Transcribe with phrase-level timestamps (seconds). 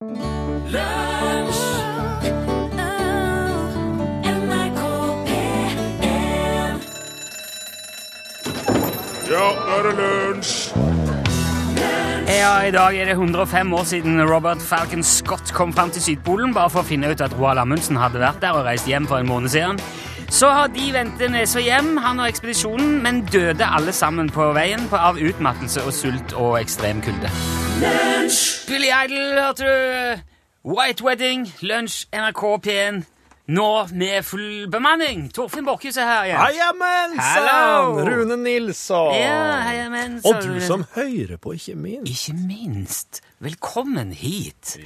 [0.00, 0.08] Ja,
[9.30, 10.74] nå er det lunsj!
[12.28, 16.52] Ja, I dag er det 105 år siden Robert Falcon Scott kom fram til Sydpolen
[16.52, 19.24] bare for å finne ut at Roald Amundsen hadde vært der og reist hjem for
[19.24, 19.80] en måned siden.
[20.28, 24.90] Så har de ventet og hjem, han og ekspedisjonen, men døde alle sammen på veien
[24.92, 27.32] på- av utmattelse og sult og ekstrem kulde.
[27.76, 30.20] Billy Idol, hørte du?
[30.64, 33.02] White Wedding, lunsj, NRK P1.
[33.46, 35.26] Nå med full bemanning.
[35.34, 36.40] Torfinn Borchhus er her igjen.
[36.40, 37.98] Heiamenn, Hallo!
[38.00, 38.08] sann!
[38.08, 39.12] Rune Nilsson.
[39.14, 42.08] Ja, hei, men, Og du som hører på, ikke minst.
[42.10, 43.20] Ikke minst.
[43.44, 44.78] Velkommen hit.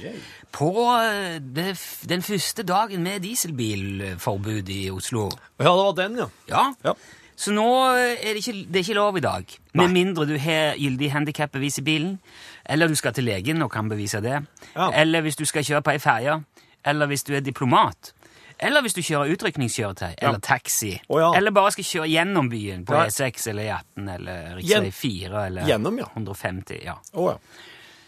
[0.51, 1.79] På eh, det,
[2.11, 5.29] den første dagen med dieselbilforbud i Oslo.
[5.57, 6.29] Ja, det var den, ja.
[6.51, 6.67] Ja.
[6.85, 6.97] Ja.
[7.41, 9.57] Så nå eh, er det ikke, det er ikke lov i dag.
[9.73, 12.17] Med mindre du har gyldig handikapbevis i bilen,
[12.65, 14.41] eller du skal til legen og kan bevise det,
[14.75, 14.91] Ja.
[14.93, 16.43] eller hvis du skal kjøre på ei ferje,
[16.85, 18.13] eller hvis du er diplomat.
[18.61, 21.01] Eller hvis du kjører utrykningskjøretøy eller taxi.
[21.09, 21.31] Oh, ja.
[21.37, 24.91] Eller bare skal kjøre gjennom byen på E6 eller E18 eller rv.
[24.93, 26.05] 4 eller Gjennom, ja.
[26.13, 26.83] 150.
[26.85, 26.93] ja.
[27.13, 27.37] Oh, ja.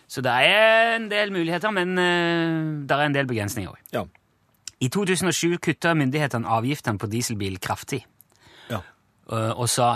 [0.08, 3.80] Så det er en del muligheter, men uh, det er en del begrensninger òg.
[3.95, 4.03] Ja.
[4.80, 8.03] I 2007 kutta myndighetene avgiftene på dieselbil kraftig
[8.70, 8.81] ja.
[9.31, 9.95] uh, og sa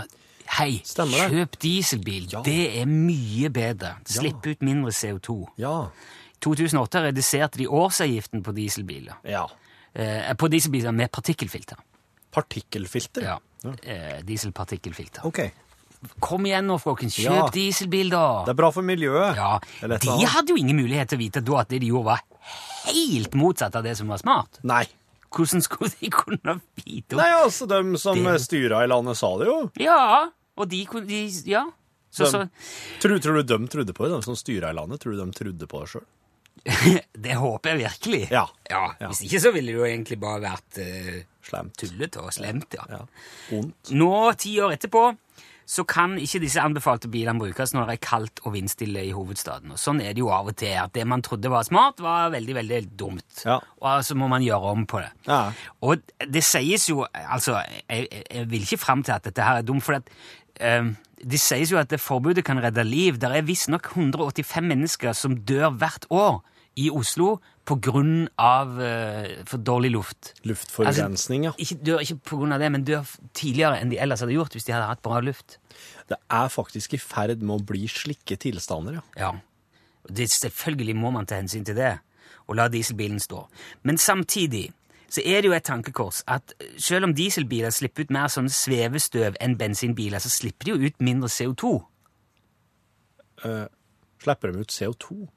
[0.57, 2.27] hei, kjøp dieselbil.
[2.31, 2.41] Ja.
[2.45, 3.95] Det er mye bedre.
[4.05, 5.35] Slipp ut mindre CO2.
[5.57, 5.89] Ja.
[6.37, 9.15] I 2008 reduserte de årsavgiften på dieselbiler.
[9.25, 9.47] ja.
[9.97, 11.75] Eh, på dieselbiler med partikkelfilter.
[12.31, 13.23] Partikkelfilter.
[13.23, 13.37] Ja.
[13.83, 15.25] Eh, dieselpartikkelfilter.
[15.25, 15.39] Ok.
[16.21, 17.15] Kom igjen nå, folkens.
[17.17, 17.47] Kjøp Ja.
[17.53, 18.43] dieselbil, da!
[18.45, 19.35] Det er bra for miljøet.
[19.35, 22.21] Ja, De hadde jo ingen mulighet til å vite da at det de gjorde, var
[22.93, 24.59] helt motsatt av det som var smart.
[24.63, 24.85] Nei.
[25.33, 29.47] Hvordan skulle de kunne vite Nei, altså, de som Det- styrer i landet sa det
[29.47, 29.71] jo.
[29.79, 31.65] Ja, og de de, Ja.
[32.17, 32.45] Så, så,
[33.03, 34.99] tror, tror du de trodde på det, de som styrer i landet?
[35.03, 36.05] Tror du de trodde på det sjøl?
[37.27, 38.21] det håper jeg virkelig.
[38.31, 38.45] Ja.
[38.71, 38.87] ja.
[39.03, 41.75] Hvis ikke så ville det jo egentlig bare vært uh, Slemt.
[41.77, 42.87] tullete og slemt, ja.
[42.89, 43.01] Ja.
[43.55, 43.91] Ondt.
[43.93, 44.09] Nå,
[44.41, 45.03] ti år etterpå,
[45.67, 49.75] så kan ikke disse anbefalte bilene brukes når det er kaldt og vindstille i hovedstaden.
[49.75, 52.31] Og sånn er det jo av og til, at det man trodde var smart, var
[52.33, 53.43] veldig, veldig dumt.
[53.45, 53.59] Ja.
[53.83, 55.11] Og så må man gjøre om på det.
[55.27, 55.41] Ja.
[55.83, 59.59] Og det sies jo Altså, jeg, jeg- jeg vil ikke fram til at dette her
[59.61, 60.07] er dumt, for at
[60.59, 63.17] eh, de sies jo at det forbudet kan redde liv.
[63.21, 66.41] Det er visstnok 185 mennesker som dør hvert år
[66.77, 67.39] i Oslo
[68.39, 70.31] av eh, for dårlig luft.
[70.47, 71.53] Luftforurensning, ja.
[71.59, 72.19] Ikke, dør ikke
[72.55, 75.19] av det, men dør tidligere enn de ellers hadde gjort hvis de hadde hatt bra
[75.25, 75.57] luft.
[76.07, 79.05] Det er faktisk i ferd med å bli slike tilstander, ja.
[79.19, 79.33] Ja.
[80.07, 81.97] Det, selvfølgelig må man ta hensyn til det,
[82.47, 83.41] og la dieselbilen stå.
[83.83, 84.69] Men samtidig
[85.09, 89.37] så er det jo et tankekors at selv om dieselbiler slipper ut mer sånn svevestøv
[89.39, 91.77] enn bensinbiler, så slipper de jo ut mindre CO2.
[94.23, 95.27] Slipper de ut CO2?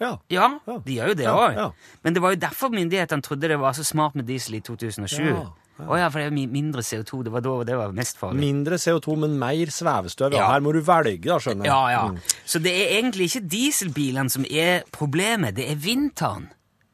[0.00, 0.12] Ja.
[0.30, 0.78] Ja, Ja.
[0.84, 1.54] de gjør jo det òg.
[1.56, 1.70] ja.
[2.04, 5.24] Men det var jo derfor myndighetene trodde det var så smart med diesel i 2007.
[5.26, 5.48] Ja,
[5.86, 7.22] Å ja, for det er jo mindre CO2.
[7.24, 8.40] Det var da det var mest farlig.
[8.40, 10.32] Mindre CO2, men mer svevestøv.
[10.34, 10.48] Ja.
[10.50, 11.70] Her må du velge, da, skjønner jeg.
[11.70, 12.08] Ja, ja.
[12.08, 12.18] Mm.
[12.44, 16.48] Så det er egentlig ikke dieselbilene som er problemet, det er vinteren.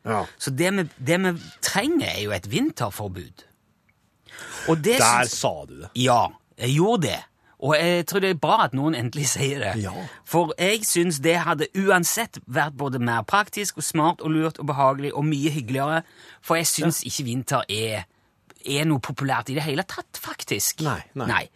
[0.05, 0.25] Ja.
[0.39, 1.33] Så det vi, det vi
[1.65, 3.45] trenger, er jo et vinterforbud.
[4.69, 5.91] Der syns- sa du det.
[5.97, 6.27] Ja,
[6.59, 7.21] jeg gjorde det.
[7.65, 9.83] Og jeg tror det er bra at noen endelig sier det.
[9.83, 9.93] Ja.
[10.29, 14.67] For jeg syns det hadde uansett vært både mer praktisk og smart og lurt og
[14.69, 16.03] behagelig og mye hyggeligere.
[16.45, 18.05] For jeg syns ikke vinter er,
[18.67, 20.81] er noe populært i det hele tatt, faktisk.
[20.85, 21.47] Nei, nei.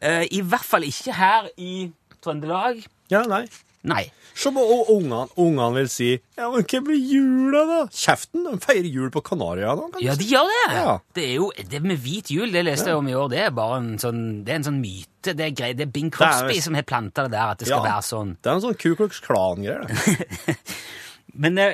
[0.00, 1.92] Eh, I hvert fall ikke her i
[2.22, 2.82] Trøndelag.
[3.10, 3.44] Ja, nei.
[3.84, 4.04] Nei.
[4.38, 6.06] Som og ungene, ungene vil si
[6.38, 7.78] Ja, men hva blir jula, da?
[7.92, 9.90] Kjeften, de feirer jul på Kanariøyene.
[9.92, 10.60] kan Ja, de gjør det.
[10.78, 10.94] Ja.
[11.18, 13.50] Det er jo, det med hvit jul, det leste jeg om i år, det er
[13.50, 15.34] bare en sånn, det er en sånn myte.
[15.36, 15.76] Det er greit.
[15.78, 17.90] Det er Bing Crosby som har planta det der, at det skal Ja.
[17.90, 18.36] være sånn.
[18.40, 20.56] Det er en sånn Ku Klux Klan-greie.
[21.42, 21.66] Men det,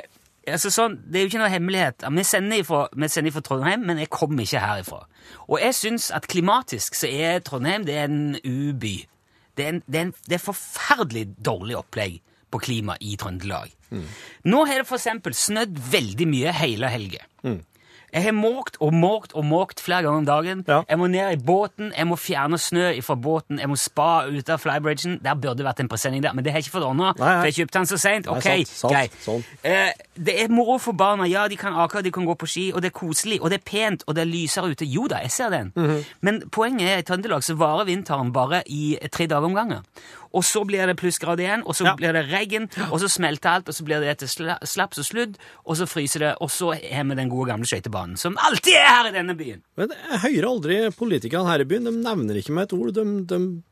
[0.49, 2.05] altså sånn, det er jo ikke noe hemmelighet.
[2.17, 5.01] Vi sender ifra, vi sender ifra Trondheim, men jeg kommer ikke herifra.
[5.49, 8.97] Og jeg syns at klimatisk så er Trondheim det er en uby.
[9.59, 13.75] Det er, en, det, er en, det er forferdelig dårlig opplegg på klima i Trøndelag.
[14.49, 17.27] Nå har det eksempel snødd veldig mye hele helga.
[18.13, 20.65] Jeg har måkt og måkt og måkt flere ganger om dagen.
[20.69, 20.83] Ja.
[20.89, 24.49] Jeg må ned i båten, jeg må fjerne snø fra båten, jeg må spa ut
[24.49, 25.19] av flybridgen.
[25.25, 27.13] Der burde vært en presenning der, men det har jeg ikke fått ordna.
[27.19, 27.35] Nei, nei.
[27.43, 28.27] For jeg kjøpte den så seint.
[28.27, 29.45] Nei, Ok, sant, sant, sånn.
[29.63, 31.29] Eh, det er moro for barna.
[31.29, 33.61] Ja, de kan ake, de kan gå på ski, og det er koselig, og det
[33.61, 34.87] er pent, og det er lysere ute.
[34.89, 35.73] Jo da, jeg ser den.
[35.77, 36.05] Mhm.
[36.21, 39.85] Men poenget er i Trøndelag så varer vinteren bare i tre dager om gangen.
[40.35, 41.95] Og så blir det plussgrad igjen, og så Ja.
[41.97, 45.39] blir det regn, og så smelter alt, og så blir det til slaps og sludd,
[45.67, 48.87] og så fryser det, og så har vi den gode gamle skøytebanen, som alltid er
[48.89, 49.63] her i denne byen.
[49.77, 51.85] Men jeg hører aldri politikerne her i byen.
[51.85, 52.93] De nevner ikke med et ord.
[52.95, 53.63] De, de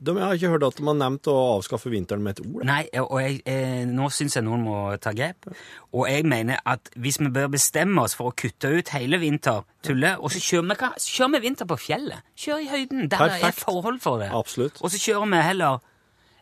[0.00, 2.62] De, jeg har ikke hørt at de har nevnt å avskaffe vinteren med et ord.
[2.64, 5.48] Nei, og jeg, eh, nå syns jeg noen må ta grep.
[5.92, 10.20] Og jeg mener at hvis vi bør bestemme oss for å kutte ut hele vintertullet,
[10.22, 12.22] og så kjører vi, kjører vi vinter på fjellet.
[12.38, 13.64] Kjør i høyden, der det er Perfekt.
[13.66, 14.30] forhold for det.
[14.30, 14.78] Absolutt.
[14.82, 15.80] Og så kjører vi heller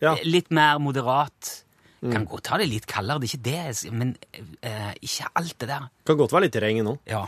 [0.02, 0.16] Ja.
[0.24, 1.62] litt mer moderat.
[2.06, 4.16] Kan godt ta det litt kaldere, det er ikke det, men
[4.62, 5.88] eh, ikke alt det der.
[6.06, 7.24] Kan godt være litt regn nå, Ja.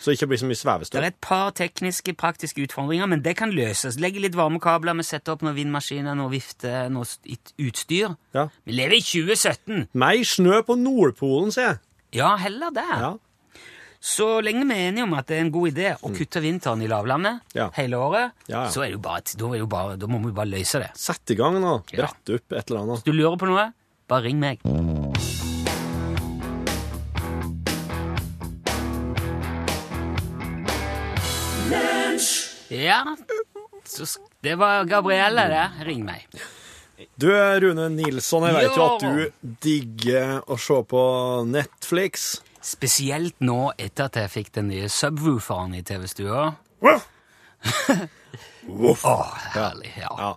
[0.00, 3.36] så det ikke blir så mye Det er et par tekniske, praktiske utfordringer, men det
[3.36, 3.98] kan løses.
[4.00, 7.04] Legge litt varmekabler, vi setter opp noen vindmaskiner, noe vifte, noe
[7.58, 8.16] utstyr.
[8.32, 8.48] Ja.
[8.64, 9.88] Vi lever i 2017!
[9.92, 11.78] Mer snø på Nordpolen, sier jeg.
[12.14, 12.86] Ja, heller det.
[12.88, 13.16] Ja.
[14.06, 16.82] Så lenge vi er enige om at det er en god idé å kutte vinteren
[16.84, 17.70] i lavlandet Ja.
[17.74, 18.70] hele året, Ja, ja.
[18.70, 20.90] så er det jo bare, da, jo bare, da må vi bare løse det.
[20.94, 21.82] Sett i gang nå.
[21.90, 23.02] Brett opp et eller annet.
[23.02, 23.72] Hvis du lurer på noe,
[24.06, 24.62] bare ring meg.
[32.68, 33.16] Ja,
[33.84, 34.04] så
[34.40, 35.84] det var Gabrielle, det.
[35.86, 36.26] Ring meg.
[37.16, 37.28] Du,
[37.60, 41.02] Rune Nilsson, jeg vet jo at du digger å se på
[41.48, 42.26] Netflix.
[42.66, 46.48] Spesielt nå etter at jeg fikk den nye subwooferen i TV-stua.
[46.82, 47.06] Voff.
[49.06, 49.92] Åh, herlig.
[50.00, 50.10] Ja.
[50.18, 50.32] Ja.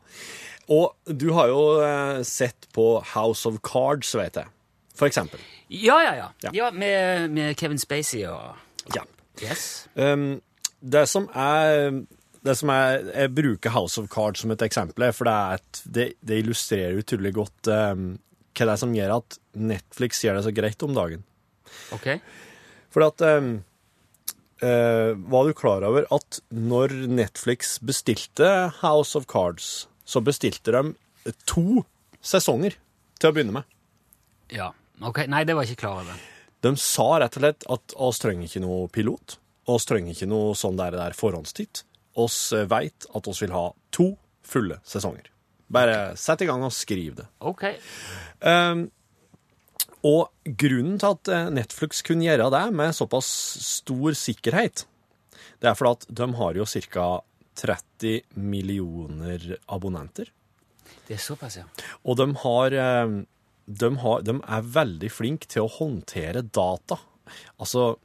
[0.69, 4.51] Og du har jo eh, sett på House of Cards, vet jeg.
[4.99, 5.41] For eksempel.
[5.73, 6.29] Ja, ja, ja.
[6.45, 6.53] Ja.
[6.53, 8.57] ja med, med Kevin Spacey og
[8.95, 9.05] Ja.
[9.41, 9.87] Yes.
[9.95, 10.41] Um,
[10.79, 12.03] det som er
[12.43, 16.07] det som er, Jeg bruker House of Cards som et eksempel, for det, et, det,
[16.21, 18.11] det illustrerer utrolig godt um,
[18.53, 21.23] hva det er som gjør at Netflix gjør det så greit om dagen.
[21.95, 22.07] Ok.
[22.94, 23.51] For at um,
[24.63, 31.36] uh, Var du klar over at når Netflix bestilte House of Cards, så bestilte de
[31.50, 31.83] to
[32.25, 32.77] sesonger
[33.19, 33.80] til å begynne med?
[34.54, 34.71] Ja.
[35.06, 36.24] Ok, Nei, det var jeg ikke klar over.
[36.60, 39.38] De sa rett og slett at oss trenger ikke noe pilot.
[39.69, 41.86] Oss trenger ikke noe sånn der, der forhåndstitt.
[42.19, 44.12] Oss eh, veit at oss vil ha to
[44.44, 45.30] fulle sesonger.
[45.69, 47.27] Bare sett i gang og skriv det.
[47.45, 47.68] Ok.
[48.42, 48.88] Um,
[50.03, 53.27] og grunnen til at eh, Netflix kunne gjøre det med såpass
[53.65, 54.85] stor sikkerhet,
[55.59, 57.07] det er fordi at de har jo ca.
[57.59, 60.29] 30 millioner abonnenter.
[61.07, 61.65] Det er såpass, ja.
[62.07, 63.15] Og de har, eh,
[63.67, 66.95] de har De er veldig flinke til å håndtere data.
[67.59, 67.97] Altså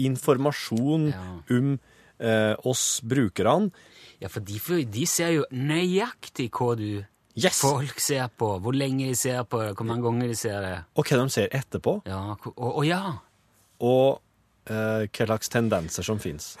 [0.00, 1.42] informasjon Ja.
[1.50, 1.78] om
[2.20, 3.70] eh, oss brukerne.
[4.20, 7.04] Ja, for de, de ser jo nøyaktig hva du
[7.38, 7.60] Yes!
[7.62, 10.72] folk ser på, hvor lenge de ser på det, hvor mange ganger de ser det.
[10.98, 13.02] Og hva de ser etterpå, Ja, og, og ja.
[13.80, 14.20] og
[14.66, 16.56] eh, hva slags tendenser som fins.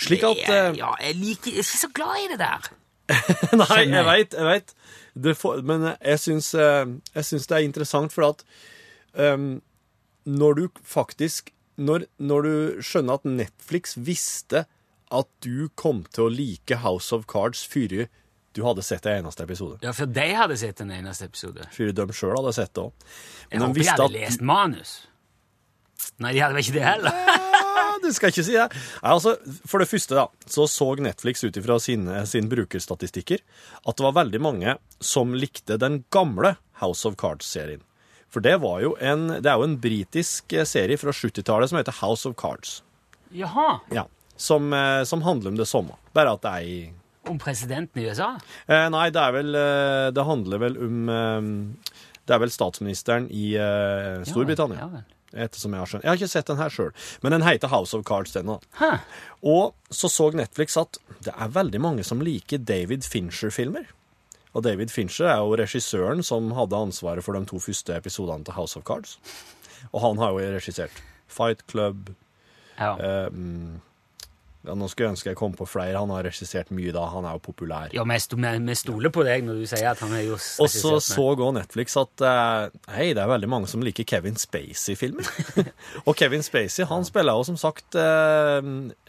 [0.00, 2.70] Slik at eh, ja, jeg liker jeg er ikke så glad i det der.
[3.60, 4.74] Nei, jeg veit, jeg veit.
[5.66, 8.44] Men jeg syns, eh, jeg syns det er interessant, for at
[9.12, 9.58] um,
[10.24, 14.66] når du faktisk når, når du skjønner at Netflix visste
[15.10, 18.04] at du kom til å like House of Cards før
[18.52, 19.78] du hadde sett en eneste episode.
[19.84, 21.68] Ja, for de hadde sett den eneste episode.
[21.74, 23.08] For de sjøl hadde sett det òg.
[23.50, 24.94] Jeg håper de hadde lest manus.
[26.20, 27.20] Nei, de hadde vel ikke det heller.
[27.80, 28.66] Ja, du skal ikke si det.
[28.72, 29.36] Nei, altså,
[29.68, 34.18] for det første da, så så Netflix ut ifra sine, sine brukerstatistikker at det var
[34.18, 34.74] veldig mange
[35.04, 37.82] som likte den gamle House of Cards-serien.
[38.30, 41.80] For det, var jo en, det er jo en britisk eh, serie fra 70-tallet som
[41.80, 42.78] heter House of Cards.
[43.34, 43.80] Jaha.
[43.94, 44.06] Ja,
[44.38, 46.78] som, eh, som handler om det samme, bare at det er i
[47.28, 48.30] Om presidenten i USA?
[48.66, 51.48] eh, Nei, det er vel eh, Det handler vel om eh,
[52.26, 54.78] Det er vel statsministeren i eh, Storbritannia.
[54.80, 55.04] Ja, vel.
[55.44, 56.02] Ettersom jeg har skjønt.
[56.02, 56.88] Jeg har ikke sett den her sjøl,
[57.22, 58.48] men den heter House of Cards, den.
[58.50, 58.56] da.
[58.80, 58.88] Hæ.
[59.46, 63.84] Og så så Netflix at det er veldig mange som liker David Fincher-filmer.
[64.58, 68.56] Og David Fincher er jo regissøren som hadde ansvaret for de to første episodene til
[68.58, 69.18] House of Cards.
[69.92, 70.98] Og han har jo regissert
[71.30, 72.10] Fight Club
[72.80, 72.96] Ja.
[73.30, 73.78] mm,
[74.66, 75.96] ja, Nå skulle jeg ønske jeg kom på flere.
[75.96, 77.06] Han har regissert mye da.
[77.14, 77.94] Han er jo populær.
[77.96, 80.34] Ja, vi sto- vi vi stoler på deg når du sier at han er jo
[80.36, 84.36] Og så så òg Netflix at eh, hei, det er veldig mange som liker Kevin
[84.36, 85.24] Spacey-filmer.
[86.06, 88.60] og Kevin Spacey han spiller jo som sagt uh,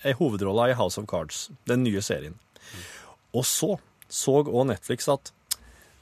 [0.07, 2.39] ei hovedrolle i House of Cards, den nye serien.
[3.35, 3.75] Og så
[4.11, 5.31] så òg Netflix at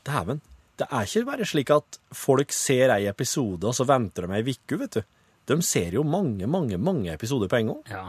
[0.08, 0.42] dæven,
[0.80, 4.46] det er ikke bare slik at folk ser ei episode, og så venter de ei
[4.56, 5.04] uke, vet du.
[5.50, 7.84] De ser jo mange, mange, mange episoder på en gang.
[7.90, 8.04] Ja.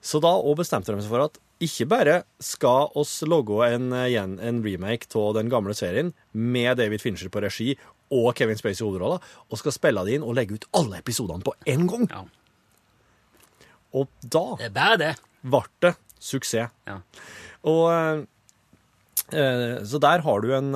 [0.00, 4.14] Så da òg bestemte de seg for at ikke bare skal oss logge en, eh,
[4.16, 7.74] en remake av den gamle serien med David Fincher på regi
[8.10, 11.44] og Kevin Spacey i hovedrolla, og skal spille det inn og legge ut alle episodene
[11.44, 12.08] på én gang.
[12.10, 12.24] ja.
[13.92, 15.14] Og da Det er bare det.
[15.42, 16.70] ble det suksess.
[16.86, 17.00] Ja.
[17.64, 18.24] Og eh,
[19.36, 20.72] eh, Så der har du en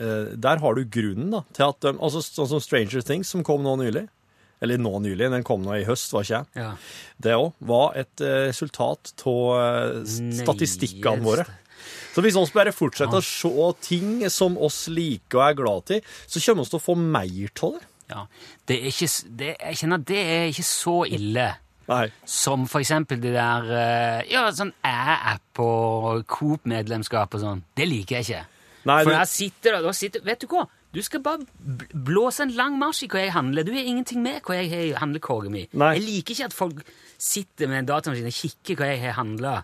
[0.00, 3.62] Der har du grunnen da, til at de, altså Sånn som Stranger Things, som kom
[3.62, 4.08] nå nylig.
[4.60, 6.60] Eller nå nylig, den kom nå i høst, var ikke jeg.
[6.60, 6.70] Ja.
[7.16, 11.46] Det òg var et eh, resultat av statistikkene Nei, våre.
[12.12, 16.02] Så hvis vi bare fortsetter å se ting som oss liker og er glad til,
[16.26, 17.86] så kommer vi til å få mer av det.
[18.10, 18.22] Ja.
[18.66, 21.44] Det er ikke, det, jeg kjenner at det er ikke så ille
[21.90, 22.04] Nei.
[22.26, 27.62] som for eksempel det der eh, Ja, sånn æ-app og Coop-medlemskap og sånn.
[27.78, 28.42] Det liker jeg ikke.
[28.90, 30.66] Nei, For du- der sitter det Vet du hva?
[30.90, 31.44] Du skal bare
[31.94, 33.66] blåse en lang marsj i hva jeg handler.
[33.66, 35.64] Du har ingenting med hva jeg har i handlekorga mi.
[35.78, 35.92] Nei.
[35.98, 36.84] Jeg liker ikke at folk
[37.20, 39.58] sitter med en datamaskin og kikker hva jeg har handla,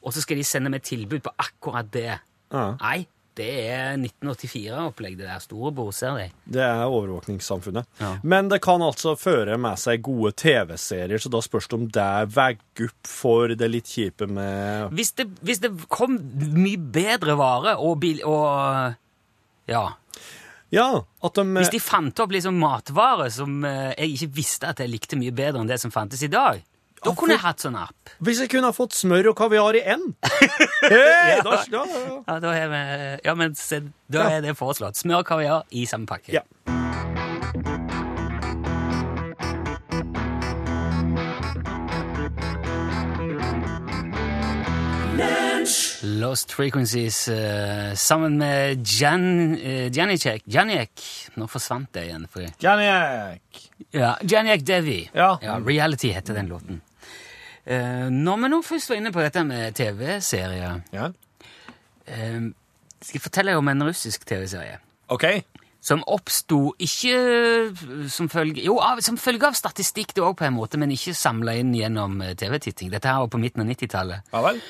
[0.00, 2.14] og så skal de sende meg tilbud på akkurat det.
[2.50, 2.62] Ja.
[2.80, 3.02] Nei,
[3.36, 5.42] det er 1984-opplegg, det der.
[5.44, 6.24] Storebror, ser de.
[6.56, 7.86] Det er overvåkningssamfunnet.
[8.00, 8.14] Ja.
[8.26, 12.08] Men det kan altså føre med seg gode TV-serier, så da spørs det om det
[12.34, 16.16] veier opp for det litt kjipe med Hvis det, hvis det kom
[16.56, 18.96] mye bedre vare og, bil, og
[19.70, 19.86] Ja.
[20.70, 21.02] Ja,
[21.34, 25.18] de Hvis de fant opp liksom matvarer som eh, jeg ikke visste at jeg likte
[25.18, 26.60] mye bedre enn det som fantes i dag,
[27.00, 28.12] da Ja, kunne jeg hatt sånn app.
[28.20, 30.04] Hvis jeg kunne ha fått smør og kaviar i én
[30.90, 32.20] hey, da, da, ja.
[32.28, 32.82] Ja, da er, vi,
[33.24, 34.30] ja, men da Ja.
[34.36, 35.00] er det foreslått.
[35.00, 36.32] Smør og kaviar i samme pakke.
[36.38, 36.44] Ja.
[46.02, 49.24] Lost Frequencies uh, sammen med Jan,
[49.56, 50.42] uh, Janicek.
[50.48, 50.90] Janiek.
[51.36, 52.24] Nå forsvant det igjen.
[52.32, 53.60] For, Janiek.
[53.92, 55.02] ja, Janiek Devi.
[55.14, 55.34] Ja.
[55.66, 56.80] Reality heter den låten.
[57.68, 61.10] Uh, når vi nå først var inne på dette med TV-serier Ja.
[62.08, 62.40] eh,
[63.00, 64.78] Skal jeg fortelle deg om en russisk TV-serie.
[65.12, 65.24] OK.
[65.80, 70.56] Som oppsto ikke som følge Jo, av, som følge av statistikk, det òg, på en
[70.56, 72.90] måte, men ikke samla inn gjennom eh, TV-titting.
[72.92, 74.28] Dette her var på midten av 90-tallet.
[74.32, 74.60] Ja vel.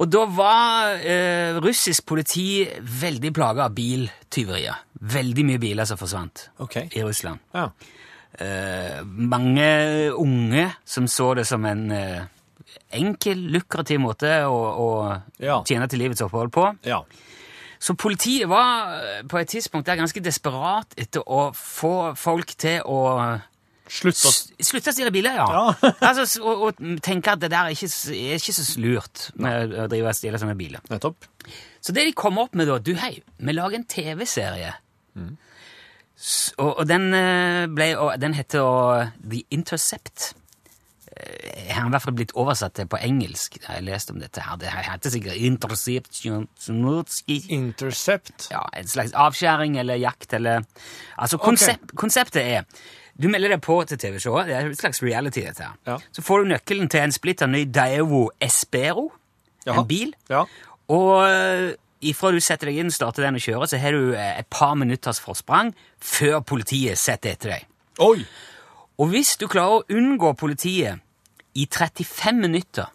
[0.00, 2.64] Og da var eh, russisk politi
[3.02, 4.78] veldig plaga av biltyverier.
[5.12, 6.88] Veldig mye biler som forsvant okay.
[6.96, 7.42] i Russland.
[7.52, 7.66] Ja.
[8.40, 9.66] Eh, mange
[10.16, 12.22] unge som så det som en eh,
[12.96, 14.88] enkel, lukrativ måte å, å
[15.42, 15.60] Ja.
[15.68, 16.70] tjene til livets opphold på.
[16.88, 17.02] ja.
[17.82, 22.78] Så politiet var eh, på et tidspunkt der ganske desperat etter å få folk til
[22.86, 23.00] å
[23.90, 24.30] Slutt å
[24.62, 25.46] Slutt å stjele biler, ja.
[25.50, 25.92] Ja.
[26.08, 29.88] altså, og, og tenke at det der er ikke, er ikke så lurt med å
[29.90, 30.84] drive og stjele sånne biler.
[30.92, 31.26] Nettopp.
[31.82, 34.76] Så det de kom opp med da, du hei, vi lager en TV-serie.
[35.18, 35.32] Mm.
[36.62, 37.88] Og, og den eh, ble,
[38.22, 40.28] den heter da The Intercept.
[41.10, 43.58] Eh, Jeg har i hvert fall blitt oversatt til på engelsk.
[43.58, 44.60] Jeg har lest om dette her.
[44.62, 46.22] Det heter sikkert Intercept
[47.50, 48.48] Intercept.
[48.54, 50.62] ja, en slags avskjæring eller jakt eller
[51.18, 52.64] Altså, konsept, konseptet er
[53.20, 54.48] Du melder deg på til TV-showet.
[54.48, 55.74] Det er et slags reality, dette her.
[55.86, 55.98] Ja.
[56.16, 59.10] Så får du nøkkelen til en splitter ny Daewoo Espero,
[59.66, 59.82] Jaha.
[59.82, 60.14] en bil.
[60.32, 60.46] Ja.
[60.92, 61.74] Og eh,
[62.08, 64.74] ifra du setter deg inn, starter den å kjøre, så har du eh, et par
[64.80, 67.68] minutters forsprang før politiet setter etter deg.
[68.02, 68.24] Oi!
[69.00, 71.00] Og hvis du klarer å unngå politiet
[71.58, 72.90] i 35 minutter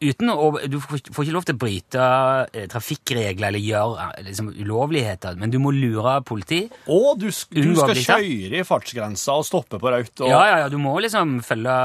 [0.00, 2.06] uten å Du får ikke lov til å bryte
[2.52, 6.62] eh, trafikkregler eller gjøre eh, liksom, ulovligheter, men du må lure politi.
[6.92, 10.14] Og du, sk du skal kjøre i fartsgrensa og stoppe på rødt.
[10.20, 10.30] Og...
[10.32, 11.76] Ja, ja, ja, du må liksom følge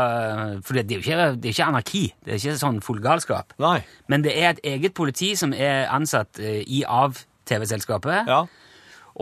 [0.65, 2.05] For det er jo ikke, det er ikke anarki.
[2.23, 3.55] Det er ikke sånn full galskap.
[3.61, 3.79] Nei.
[4.11, 8.27] Men det er et eget politi som er ansatt eh, i av TV-selskapet.
[8.29, 8.43] Ja.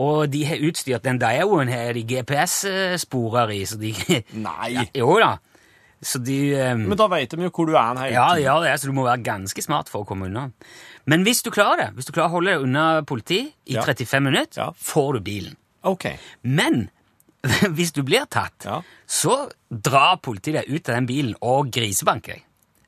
[0.00, 3.94] Og de har utstyrt den Daewoen her de GPS-sporer i, så de
[4.38, 4.74] Nei.
[4.76, 5.36] Ja, Jo da.
[6.02, 8.44] Så de um, Men da vet de jo hvor du er hele Ja, tiden.
[8.46, 10.46] ja, det er, så du må være ganske smart for å komme unna.
[11.06, 13.82] Men hvis du klarer det, hvis du klarer å holde deg unna politi i Ja.
[13.84, 14.70] 35 minutter, Ja.
[14.72, 15.56] får du bilen.
[15.84, 16.06] OK.
[16.42, 16.88] Men
[17.76, 18.80] hvis du blir tatt, Ja.
[19.06, 22.42] så drar politiet deg ut av den bilen og grisebanker deg.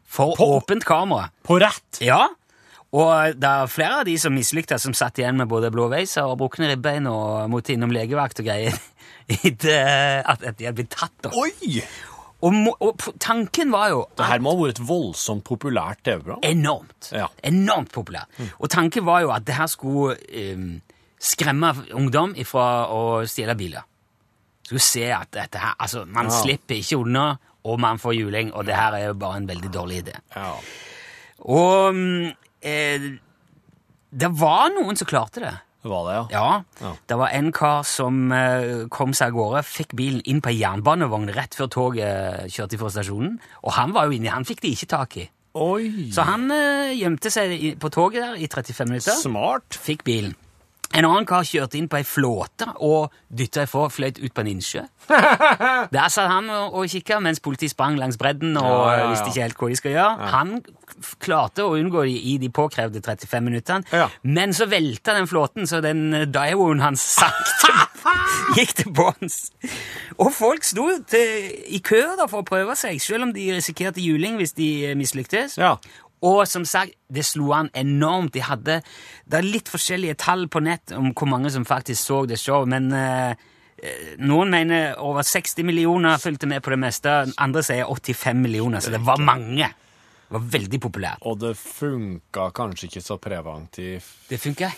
[0.07, 1.31] For På- åpent kamera.
[1.45, 2.01] På rett.
[2.01, 2.29] Ja,
[2.93, 6.37] og det er flere av de som mislyktes, som satt igjen med både blåveiser og
[6.39, 8.73] brukne ribbein og måtte innom legevakt og greier
[9.29, 11.13] etter at at de hadde blitt tatt.
[11.25, 11.31] da.
[11.33, 11.81] Oi!
[12.43, 16.41] Og, må- og tanken var jo Det her må ha vært et voldsomt populært TV-program.
[16.43, 17.11] enormt.
[17.13, 17.29] Ja.
[17.45, 18.25] Enormt populær.
[18.59, 20.81] Og tanken var jo at det her skulle eh,
[21.23, 23.85] skremme ungdom ifra å stjele biler.
[24.67, 26.31] Skulle se at dette her, altså, man Ja.
[26.43, 29.71] slipper ikke unna, og man får juling, og det her er jo bare en veldig
[29.73, 30.15] dårlig idé.
[30.35, 30.57] Ja.
[31.47, 32.33] Og mm,
[32.63, 33.07] eh,
[34.13, 35.55] det var noen som klarte det.
[35.83, 36.25] Det var det, ja.
[36.31, 36.93] Ja, Ja.
[37.11, 40.59] Det var en kar som eh, kom seg av gårde, fikk bilen inn på en
[40.61, 43.41] jernbanevogn rett før toget kjørte fra stasjonen.
[43.67, 45.27] Og han var jo inni, han fikk de ikke tak i.
[45.59, 46.09] Oi!
[46.15, 49.19] Så han eh, gjemte seg i, på toget der i 35 minutter.
[49.19, 49.75] Smart.
[49.83, 50.37] Fikk bilen.
[50.93, 54.51] En annen kar kjørte inn på ei flåte og dytta ifra, fløyt ut på en
[54.51, 54.83] innsjø.
[55.95, 59.07] Der satt han og, og kikka mens politiet sprang langs bredden og Ja, ja, ja.
[59.11, 60.29] visste ikke helt hva de skal gjøre.
[60.35, 60.53] Han
[61.23, 64.09] klarte å unngå de i de påkrevde 35 minuttene, Ja.
[64.23, 67.73] men så velta den flåten, så den Daiwoen Daewoen hans sakte
[68.57, 69.51] gikk til bånns.
[70.19, 74.03] Og folk sto til, i kø da for å prøve seg, selv om de risikerte
[74.03, 75.57] juling hvis de eh, mislyktes.
[75.61, 75.77] Ja.
[76.23, 78.33] Og som sagt, det slo an enormt.
[78.37, 78.81] De hadde,
[79.27, 82.69] det er litt forskjellige tall på nett om hvor mange som faktisk så det showet,
[82.71, 83.35] men eh,
[83.83, 88.81] eh, noen mener over 60 millioner fulgte med på det meste, andre sier 85 millioner,
[88.85, 89.73] så det var mange.
[90.33, 91.19] Det var veldig populært.
[91.29, 94.07] Og det funka kanskje ikke så preventivt.
[94.31, 94.71] Det funka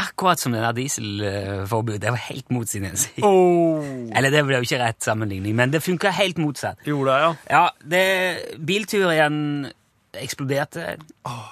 [0.00, 2.00] akkurat som det der dieselforbudet.
[2.02, 3.20] Det var helt mot sin hensikt.
[3.22, 3.84] Oh.
[4.16, 6.80] Eller det ble jo ikke rett sammenligning, men det funka helt motsatt.
[6.88, 7.34] Gjorde det, ja.
[7.50, 9.68] Ja, det, biltur igjen
[10.18, 10.96] eksploderte.
[11.28, 11.50] Oh.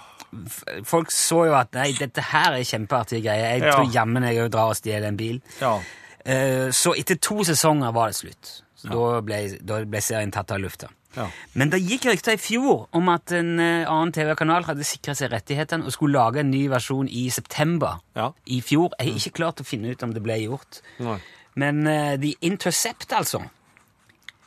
[0.89, 3.51] Folk så jo at nei, dette her er kjempeartige greier.
[3.59, 3.77] Jeg Ja.
[3.77, 5.43] tror jammen jeg drar og stjeler en bil.
[5.61, 5.79] ja.
[6.25, 8.63] Eh, Så etter to sesonger var det slutt.
[8.77, 10.89] Så da, ble, da ble serien tatt av lufta.
[11.17, 11.27] Ja.
[11.59, 15.33] Men det gikk rykter i fjor om at en eh, annen TV-kanal hadde sikra seg
[15.35, 18.31] rettighetene og skulle lage en ny versjon i september Ja.
[18.47, 18.95] i fjor.
[18.99, 20.81] Jeg har ikke klart å finne ut om det ble gjort.
[21.03, 21.19] Nei.
[21.61, 23.43] Men uh, The Intercept, altså.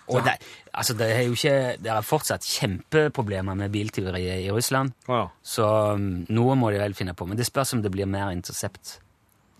[0.09, 0.35] Og det,
[0.73, 4.93] altså det er jo ikke Det er fortsatt kjempeproblemer med biltyveriet i Russland.
[5.09, 5.23] Ja.
[5.41, 5.65] Så
[5.97, 7.25] um, noe må de vel finne på.
[7.29, 8.99] Men det spørs om det blir mer Intercept.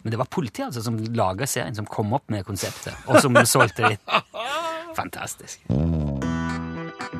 [0.03, 3.33] Men det var politiet altså som laga serien, som kom opp med konseptet, og som
[3.49, 3.97] solgte det.
[4.99, 5.65] Fantastisk.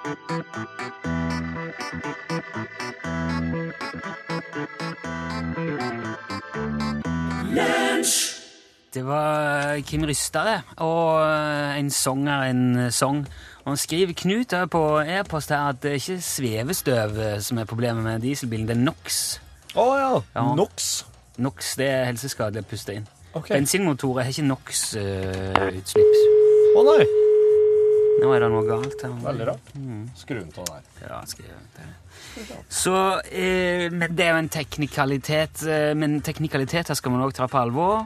[0.06, 0.14] Det
[9.06, 13.28] var Kim Rystad, det, og en en sanger, en sang.
[13.64, 17.58] Og han skriver Knut her på e-post her at det er ikke svevestøv eh, som
[17.58, 19.40] er problemet med dieselbilen, det er NOx.
[19.74, 20.22] Å ja.
[20.36, 20.56] Ja.
[20.56, 21.06] NOx.
[21.38, 23.08] NOx det er helseskadelig å puste inn.
[23.34, 23.58] Okay.
[23.58, 26.18] Bensinmotorer har ikke NOx-utslipp.
[26.78, 27.25] Å nei.
[28.22, 29.14] Nå er det noe galt her.
[29.26, 29.72] Veldig rart.
[30.18, 30.84] Skru den av der.
[31.04, 31.94] Ja, jeg gjøre.
[32.72, 32.94] Så
[33.30, 37.60] eh, men Det er jo en teknikalitet, eh, men teknikaliteter skal man òg ta på
[37.60, 38.06] alvor.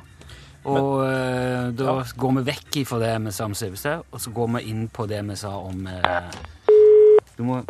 [0.69, 4.51] Og eh, da går vi vekk ifra det vi sa om svevestøv, og så går
[4.57, 6.39] vi inn på det vi sa om eh,
[7.37, 7.61] Du må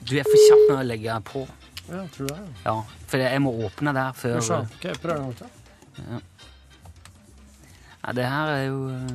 [0.00, 1.44] Du er for kjapp med å legge på.
[1.86, 2.38] Ja, tror det.
[2.64, 5.52] Ja, For jeg må åpne der før prøv en gang til.
[8.06, 9.12] Ja, det her er jo eh,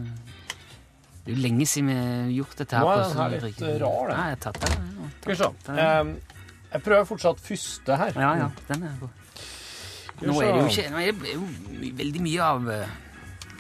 [1.22, 2.84] Det er jo lenge siden vi har gjort dette her.
[2.86, 4.18] Nå er på den her litt, eh, rar, den.
[4.18, 4.72] Ja, jeg har tatt den.
[4.72, 5.76] Tatt Skal vi se.
[5.86, 6.12] Em,
[6.72, 8.12] jeg prøver fortsatt første her.
[8.18, 9.10] Ja, ja, den er god.
[10.22, 11.46] Nå er det jo ikke Nå er det jo
[11.98, 12.92] veldig mye av uh,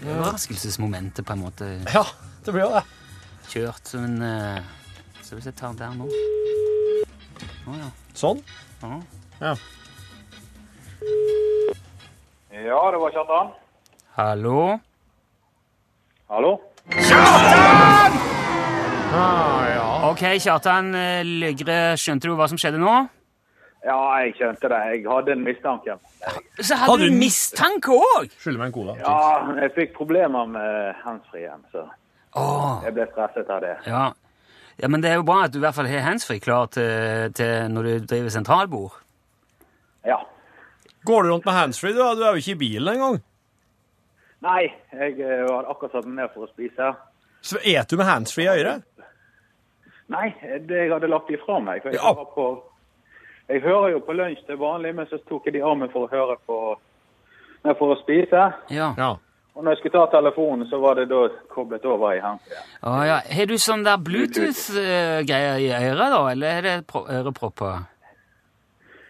[0.05, 2.03] overraskelsesmomentet på en måte Ja,
[2.45, 2.83] det blir jo det.
[3.49, 3.87] kjørt.
[3.89, 4.63] som en
[5.25, 7.89] Så hvis jeg tar der nå Å ja.
[8.13, 8.43] Sånn.
[8.83, 8.99] ja.
[9.41, 9.55] Ja.
[12.51, 13.51] Ja, det var Kjartan.
[14.17, 14.79] Hallo?
[16.29, 16.53] Hallo?
[19.11, 19.87] Ah, ja.
[20.11, 22.93] OK, Kjartan eh, Løgre, skjønte du hva som skjedde nå?
[23.81, 24.79] Ja, jeg skjønte det.
[24.93, 25.95] Jeg hadde en mistanke.
[26.59, 28.33] Så hadde, Hadde du en mistanke òg!
[28.37, 28.97] Skylder meg en cola.
[29.01, 29.15] Ja,
[29.63, 31.87] jeg fikk problemer med handsfree igjen, så
[32.37, 32.83] oh.
[32.85, 33.73] jeg ble stresset av det.
[33.87, 34.03] ja.
[34.83, 37.33] ja, men det er jo bra at du i hvert fall har handsfree klar til,
[37.37, 39.01] til når du driver sentralbord.
[40.05, 40.19] Ja.
[41.07, 41.95] Går du rundt med handsfree?
[41.97, 43.21] Du, du er jo ikke i bilen engang.
[44.41, 46.91] Nei, jeg var hadde akkurat satt ned for å spise.
[47.41, 48.83] Så et du med handsfree i øret?
[50.09, 50.27] Nei,
[50.67, 51.81] det jeg hadde lagt ifra meg.
[51.83, 52.13] For jeg, Ja.
[52.13, 52.63] var på,
[53.49, 56.07] jeg hører jo på lunsj til vanlig, men så tok jeg de av meg for
[56.07, 56.57] å høre på
[57.65, 58.53] nei, for å spise.
[58.69, 58.93] Ja.
[58.97, 59.15] Ja.
[59.55, 62.57] Og når jeg skulle ta telefonen, så var det da koblet over i handsfree.
[62.83, 63.17] Å, ja.
[63.35, 66.21] Har du sånn der Bluetooth-greier i øret, da?
[66.31, 67.83] Eller er det pro- ørepropper?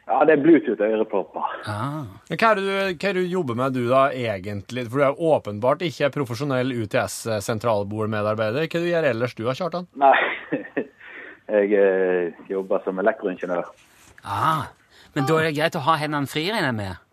[0.10, 1.52] Ja, det er Bluetooth-ørepropper.
[1.70, 2.04] Ah.
[2.30, 4.88] Men Hva er, du, hva er du jobber med du da egentlig?
[4.90, 8.66] For du er åpenbart ikke profesjonell UTS-sentralbordmedarbeider.
[8.66, 9.88] Hva du gjør ellers du da, Kjartan?
[10.02, 10.16] Nei,
[11.56, 13.70] jeg eh, jobber som elektroingeniør.
[14.26, 14.66] Ah.
[15.14, 17.08] Men da er det greit å ha hendene fri, regner jeg med?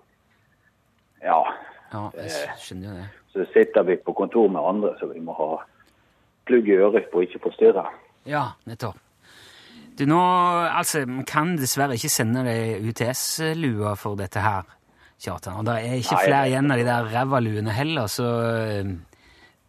[1.24, 1.40] Ja,
[1.92, 2.30] Ja, jeg
[2.62, 3.06] skjønner jo det.
[3.32, 5.56] så sitter vi på kontor med andre, så vi må ha
[6.48, 7.84] plugg i øret for å ikke forstyrre.
[8.28, 8.98] Ja, nettopp.
[9.98, 10.18] Du, nå,
[10.70, 14.68] altså, man kan dessverre ikke sende deg UTS-lua for dette her,
[15.18, 15.58] Kjartan.
[15.58, 18.28] Og det er ikke Nei, flere igjen av de der ræva luene heller, så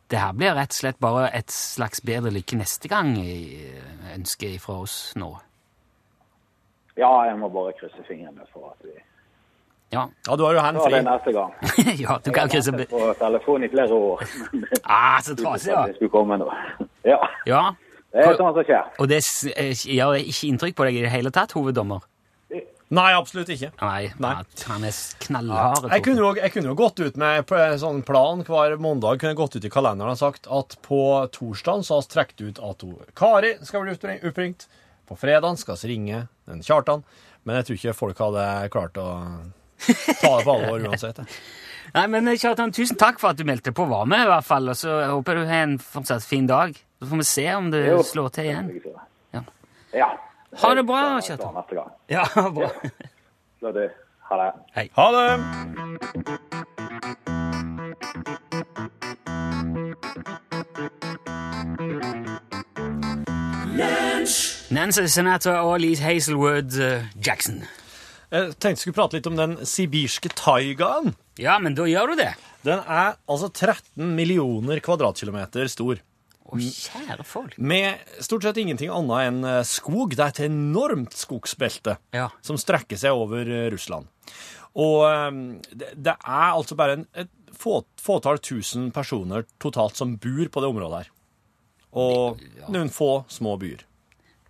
[0.09, 4.55] det her blir rett og slett bare et slags bedre lykke neste gang eh, ønske
[4.61, 5.29] fra oss nå.
[6.99, 8.95] Ja, jeg må bare krysse fingrene for at vi
[9.93, 11.53] Ja, Ja, du har jo tar det er neste gang.
[12.05, 14.25] ja du kan krysse Jeg har vært på telefon i flere år.
[14.83, 15.85] Ah, så trasig, ja.
[15.87, 16.49] Det skulle komme nå.
[17.13, 17.63] Ja, ja.
[18.13, 18.93] Det er sånn som skjer.
[18.97, 19.19] Og det
[19.53, 22.05] eh, gjør ikke inntrykk på deg i det hele tatt, hoveddommer?
[22.89, 23.69] Nei, absolutt ikke.
[23.83, 24.31] Nei, Nei.
[24.65, 25.91] han er knallhard.
[25.93, 29.35] Jeg kunne, jo, jeg kunne jo gått ut med en sånn plan hver mandag kunne
[29.35, 31.03] jeg gått ut i kalenderen og sagt at på
[31.35, 32.87] torsdagen så har vi trukket ut at
[33.19, 34.65] Kari skal bli oppringt.
[35.05, 37.05] På fredagen skal vi ringe den Kjartan.
[37.45, 39.07] Men jeg tror ikke folk hadde klart å
[39.85, 41.21] ta det på alvor uansett.
[41.93, 44.33] Nei, men eh, Kjartan, tusen takk for at du meldte på og var med, i
[44.33, 44.69] hvert fall.
[44.73, 46.73] Og så håper jeg du har en fortsatt fin dag.
[46.99, 48.01] Så får vi se om det Jo.
[48.03, 48.81] slår til igjen.
[49.33, 49.41] Ja.
[49.93, 50.09] Ja.
[50.61, 51.63] Ha det bra, Kjartan.
[52.09, 52.71] Ja, bra.
[53.61, 53.71] Ja.
[53.71, 53.91] det,
[54.29, 54.89] ha det.
[54.95, 56.49] Ha det!
[64.69, 67.61] Nancy Sinatra og Lee Hazelwood eh, Jackson.
[68.29, 71.15] Jeg tenkte jeg skulle prate litt om den sibirske taigaen.
[71.41, 72.31] Ja, men da gjør du det.
[72.67, 76.01] Den er altså 13 millioner kvadratkilometer stor.
[76.49, 77.55] Å, kjære folk.
[77.61, 80.15] Med stort sett ingenting annet enn eh, skog.
[80.17, 82.29] Det er et enormt skogsbelte Ja.
[82.45, 84.09] som strekker seg over eh, Russland.
[84.79, 85.37] Og eh,
[85.75, 90.71] det, er altså bare en, et få, fåtall tusen personer totalt som bor på det
[90.73, 91.13] området her.
[91.99, 93.85] Og noen få små byer.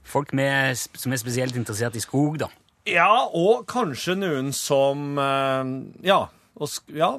[0.09, 2.49] Folk med, som er spesielt interessert i skog, da.
[2.89, 5.13] Ja, og kanskje noen som
[6.01, 6.17] Ja,
[6.59, 7.11] og, ja,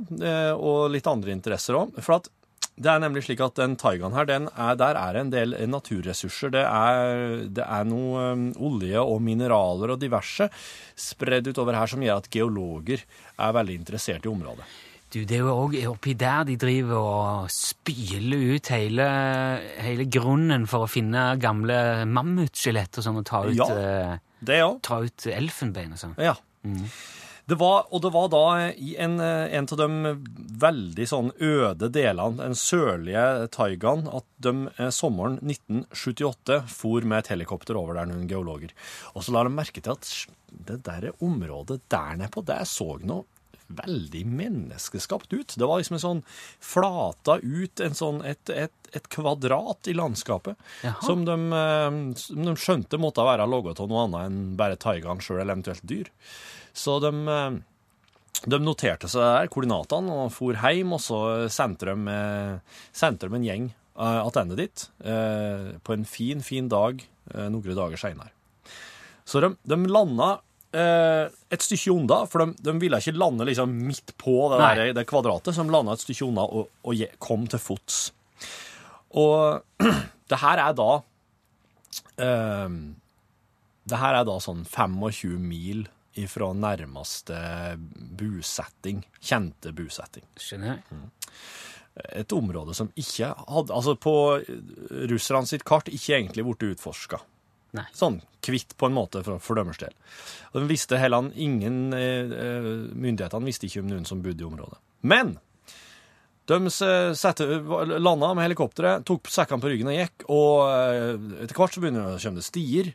[0.57, 1.95] og litt andre interesser òg.
[2.03, 2.29] For at
[2.81, 6.53] det er nemlig slik at den taigaen her, den er, der er en del naturressurser.
[6.55, 10.49] Det er, det er noe eh, olje og mineraler og diverse
[10.97, 13.05] spredd utover her som gjør at geologer
[13.37, 14.65] er veldig interessert i området.
[15.11, 19.07] Du, Det er jo òg oppi der de driver og spyler ut hele,
[19.83, 24.19] hele grunnen for å finne gamle mammutskjelett og sånn, og ta ut, Ja.
[24.47, 26.15] eh, ta ut elfenbein og sånn.
[26.23, 26.37] Ja.
[27.51, 30.13] Det var, og det var da i en, eh, en av de
[30.63, 37.33] veldig sånn øde delene, den sørlige taigaen, at de eh, sommeren 1978 for med et
[37.35, 38.71] helikopter over der, noen geologer.
[39.17, 40.13] Og så la de merke til at
[40.69, 43.27] det der området der nede på, det så noe
[43.71, 45.55] veldig menneskeskapt ut.
[45.59, 46.23] Det var liksom en sånn
[46.63, 51.03] flata ut, en sånn, et, et, et kvadrat i landskapet, Jaha.
[51.07, 55.23] som de, eh, som de skjønte måtte være laget av noe annet enn bare taigaen
[55.23, 56.11] sjøl, eller eventuelt dyr.
[56.77, 57.59] Så de, eh,
[58.47, 61.21] de noterte seg der, koordinatene, og for hjem, og så
[61.53, 66.69] sendte de, eh, sendte de en gjeng uh, tilbake dit eh, på en fin, fin
[66.69, 67.01] dag
[67.35, 68.33] eh, noen dager seinere.
[69.25, 70.41] Så de, de landa
[70.73, 74.95] eh, et stykke unna, for de, de ville ikke lande liksom midt på det, der,
[74.97, 78.01] det kvadratet, så de landa et stykke unna og, og kom til fots.
[79.21, 79.63] Og
[80.31, 80.91] det her er da
[82.23, 82.75] eh,
[83.91, 85.89] Det her er da sånn 25 mil
[86.21, 87.41] ifra nærmeste
[88.21, 91.03] bosetting, kjente bosetting Skjønner jeg?
[92.15, 94.15] et område som ikke hadde Altså på
[95.11, 97.19] russerne sitt kart ikke egentlig blitt utforska.
[97.77, 97.87] Nei.
[97.95, 99.93] Sånn kvitt, på en måte, for, for deres del.
[100.53, 104.49] Og de visste heller ingen eh, eh, Myndighetene visste ikke om noen som bodde i
[104.49, 104.81] området.
[105.07, 105.37] Men
[106.51, 107.47] de s- sette,
[108.03, 112.07] landa med helikopteret, tok sekkene på ryggen og gikk, og eh, etter hvert så begynner
[112.09, 112.91] det å komme stier.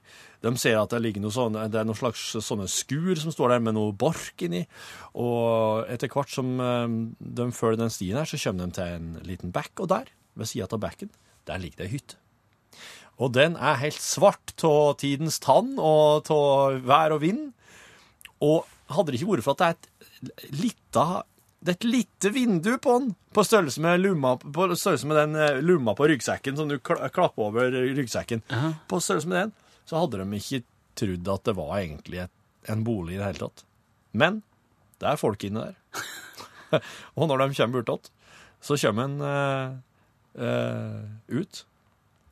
[0.46, 3.56] De ser at det ligger noe sånn, det er noen slags sånne skur som står
[3.56, 4.64] der med noe bark inni.
[5.18, 6.98] Og etter hvert som eh,
[7.40, 10.52] de følger den stien her, så kommer de til en liten bekk, og der, ved
[10.52, 11.10] sida av bekken,
[11.50, 12.20] der ligger det ei hytte.
[13.24, 17.46] Og den er helt svart av tidens tann og av vær og vind.
[18.44, 21.06] Og hadde det ikke vært for at det er et lita
[21.66, 25.64] det er et lite vindu på den, på størrelse med, luma, på størrelse med den
[25.66, 28.44] lomma på ryggsekken som du klapper over ryggsekken.
[28.90, 29.54] På størrelse med den,
[29.90, 30.62] så hadde de ikke
[31.00, 32.36] trodd at det var egentlig et,
[32.70, 33.66] en bolig i det hele tatt.
[34.14, 34.44] Men
[35.02, 36.06] det er folk inne der.
[37.18, 38.12] og når de kommer bortåt,
[38.62, 39.76] så kommer en uh,
[40.38, 41.02] uh,
[41.34, 41.66] ut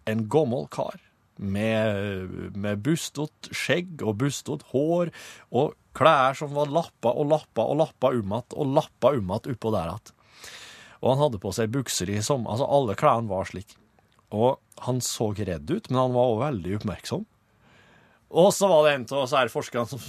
[0.10, 1.00] en gammel kar
[1.36, 5.12] med, med bustot skjegg og bustot hår
[5.56, 9.56] og klær som var lappa og lappa og lappa om igjen og lappa om igjen
[9.56, 10.14] oppå der igjen.
[11.04, 12.54] Og han hadde på seg bukser i sommer.
[12.54, 13.76] Altså, alle klærne var slik.
[14.34, 17.26] Og han så redd ut, men han var også veldig oppmerksom.
[18.34, 20.02] Og så var det en av her forskerne som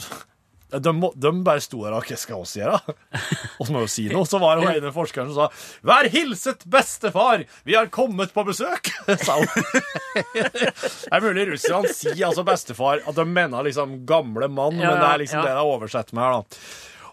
[0.83, 2.95] de, de bare sto der og hva skal vi gjøre?
[3.61, 4.27] Så må jo si noe.
[4.29, 5.49] Så var det en forsker som sa
[5.87, 7.45] Vær hilset, bestefar!
[7.69, 8.91] Vi har kommet på besøk!
[9.27, 9.49] sa hun.
[10.35, 15.03] Det er mulig russerne sier altså bestefar, at de mener liksom gamle mann, Ja, men
[15.03, 15.45] det er liksom ja.
[15.47, 16.73] det de har oversett med her, da.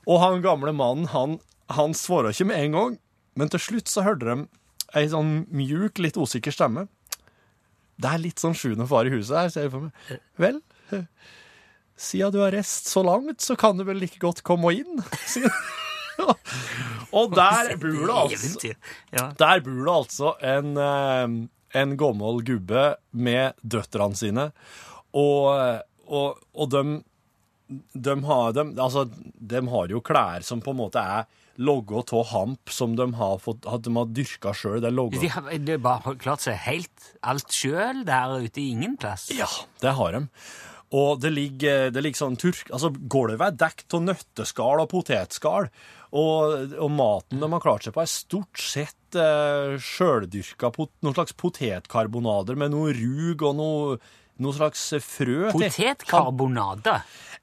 [0.09, 1.37] Og han gamle mannen, han,
[1.73, 2.97] han svarer ikke med en gang,
[3.37, 4.37] men til slutt så hørte de
[4.97, 6.87] ei sånn mjuk, litt usikker stemme.
[8.01, 10.23] Det er litt sånn sjuende far i huset her, ser jeg for meg.
[10.41, 10.61] Vel,
[12.01, 15.01] siden du har reist så langt, så kan du vel like godt komme inn,
[17.11, 18.73] Og der bor det altså
[19.39, 24.45] der bor det altså en, eh, en gammel gubbe med døtrene sine,
[25.17, 26.83] og, og, og de,
[27.93, 31.27] de, har, de, altså, de har jo klær som på en måte er
[31.61, 34.81] logget av hamp som de har, fått, de har dyrka sjøl.
[34.81, 39.29] De har de bare klart seg helt alt sjøl der ute i ingen plass.
[39.35, 39.49] Ja,
[39.83, 40.25] det har de.
[40.97, 42.65] Og det ligger, det ligger sånn turk...
[42.73, 45.69] Altså, gulvet er dekt av nøtteskall og potetskall.
[46.11, 51.15] Og, og maten de har klart seg på, er stort sett eh, sjøldyrka pot, noen
[51.15, 54.01] slags potetkarbonader med noe rug og noe
[54.41, 55.53] noe slags frø til.
[55.53, 56.95] Potetkarbonade.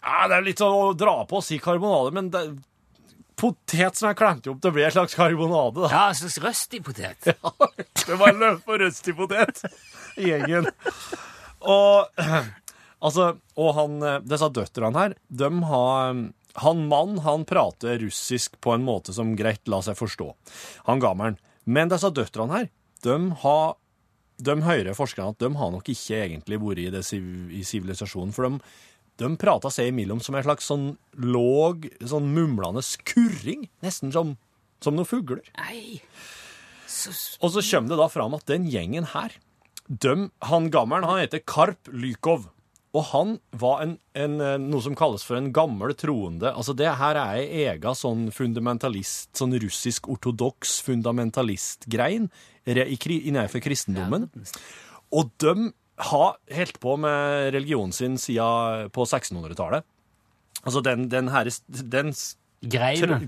[0.03, 2.43] Ja, det er litt sånn å dra på å si karbonade, men det,
[3.39, 5.91] potet som er klemt opp til å bli en slags karbonade, da.
[5.93, 7.31] Ja, en slags røstig potet.
[7.39, 7.53] Ja,
[8.05, 9.63] Det var en løp på røstig potet
[10.19, 10.71] i gjengen.
[11.61, 12.25] Og
[13.05, 16.27] altså, og han, eh, disse døtrene her, de har
[16.59, 20.33] Han mann, han prater russisk på en måte som greit lar seg forstå.
[20.89, 21.37] Han gammelen.
[21.65, 22.71] Men disse døtrene her,
[23.05, 23.77] de har
[24.39, 28.47] de hører forskerne at de har nok ikke egentlig vært i, det, i sivilisasjonen, for
[28.47, 28.61] de,
[29.19, 34.37] de prater seg imellom som en slags sånn låg, sånn mumlende skurring, nesten som,
[34.85, 35.43] som noen fugler.
[35.59, 35.99] Nei.
[36.89, 39.35] Så, Og så kommer det da fram at den gjengen her,
[39.89, 42.49] de, han gammelen, han heter Karp Lykov.
[42.97, 46.49] Og han var en, en, eh, noe som kalles for en gammel troende.
[46.57, 52.31] Altså det her er ei ega sånn fundamentalist, sånn russisk-ortodoks fundamentalistgrein
[52.67, 54.29] re- i kri- innenfor kristendommen.
[55.13, 55.73] Og de
[56.09, 59.85] har holdt på med religionen sin siden på 1600-tallet.
[60.65, 62.13] Altså den, den her, den,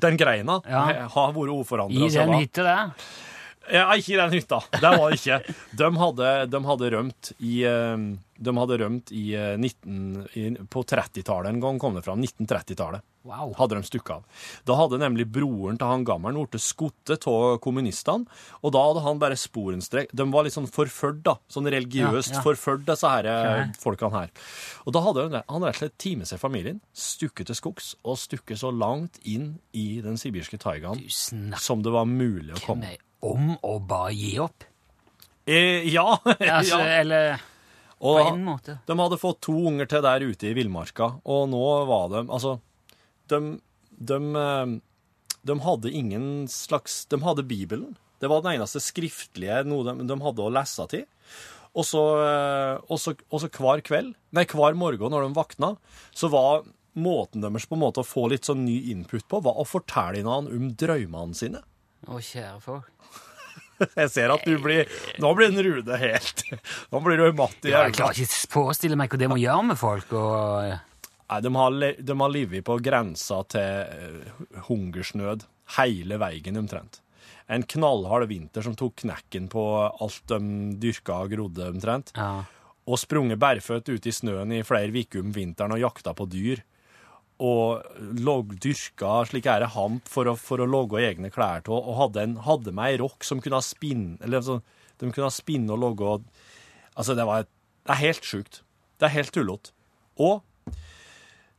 [0.02, 1.06] den greina Ja.
[1.08, 1.94] har vært uforandra.
[1.94, 2.94] I den hytta der.
[3.70, 4.62] Ja, ikke i den hytta.
[4.72, 5.54] Det var det ikke.
[5.78, 8.06] De hadde, de hadde rømt i eh,
[8.40, 12.22] De hadde rømt i eh, 19, i, På 30-tallet en gang, kom det fram.
[12.24, 13.50] 1930-tallet Wow.
[13.58, 14.22] hadde de stukket av.
[14.64, 18.24] Da hadde nemlig broren til han gammelen blitt skutt av kommunistene,
[18.64, 20.08] og da hadde han bare sporenstrek.
[20.16, 21.34] De var litt sånn forført, da.
[21.52, 22.44] Sånn religiøst Ja, ja.
[22.46, 24.32] forført, disse her, eh, folkene her.
[24.86, 28.16] Og da hadde han han rett og slett med seg familien, stukket til skogs, og
[28.16, 31.04] stukket så langt inn i den sibirske taigaen
[31.60, 32.96] som det var mulig å komme.
[33.26, 34.66] Om å bare gi opp.
[35.46, 36.18] Eh, ja.
[36.24, 37.00] Altså, ja.
[37.00, 37.40] Eller
[38.00, 38.78] på en måte.
[38.87, 42.54] de hadde fått to unger til der ute i villmarka, og nå var de Altså,
[43.28, 43.40] de,
[43.90, 44.76] de, eh,
[45.50, 47.96] de hadde ingen slags De hadde Bibelen.
[48.20, 51.06] Det var den eneste skriftlige noe de, de hadde å lese til.
[51.70, 55.74] Og så, eh, og, så, og så hver kveld, nei, hver morgen når de vakna,
[56.16, 56.64] så var
[56.98, 60.24] måten deres på en måte å få litt sånn ny input på, var å fortelle
[60.26, 61.62] han om drømmene sine.
[62.08, 62.88] Å, kjære folk.
[63.96, 64.84] Jeg ser at du blir
[65.24, 66.42] Nå blir den Rude helt
[66.92, 67.86] Nå blir du matt i øynene.
[67.88, 70.12] jeg klarer ikke å forestille meg hva det må gjøre med folk.
[70.20, 70.74] Og,
[71.30, 71.78] Nei, de har,
[72.10, 75.46] de har livet på grensa til eh, hungersnød
[75.78, 77.00] hele veien omtrent.
[77.50, 80.40] En knallhard vinter som tok knekken på alt de
[80.82, 82.12] dyrka og grodde omtrent.
[82.18, 82.32] ja.
[82.90, 86.62] Og sprunget bærføtt ute i snøen i flere uker om vinteren og jakta på dyr.
[87.40, 87.81] Og
[88.61, 92.26] dyrka slik er det hamp for å, for å logge egne klær av, og hadde,
[92.26, 94.59] en, hadde med ei rokk som kunne spinne Eller altså,
[95.00, 96.26] de kunne spinne og og
[96.98, 97.53] Altså, det var et,
[97.87, 98.62] Det er helt sjukt.
[99.00, 99.72] Det er helt tullete.
[100.20, 100.42] Og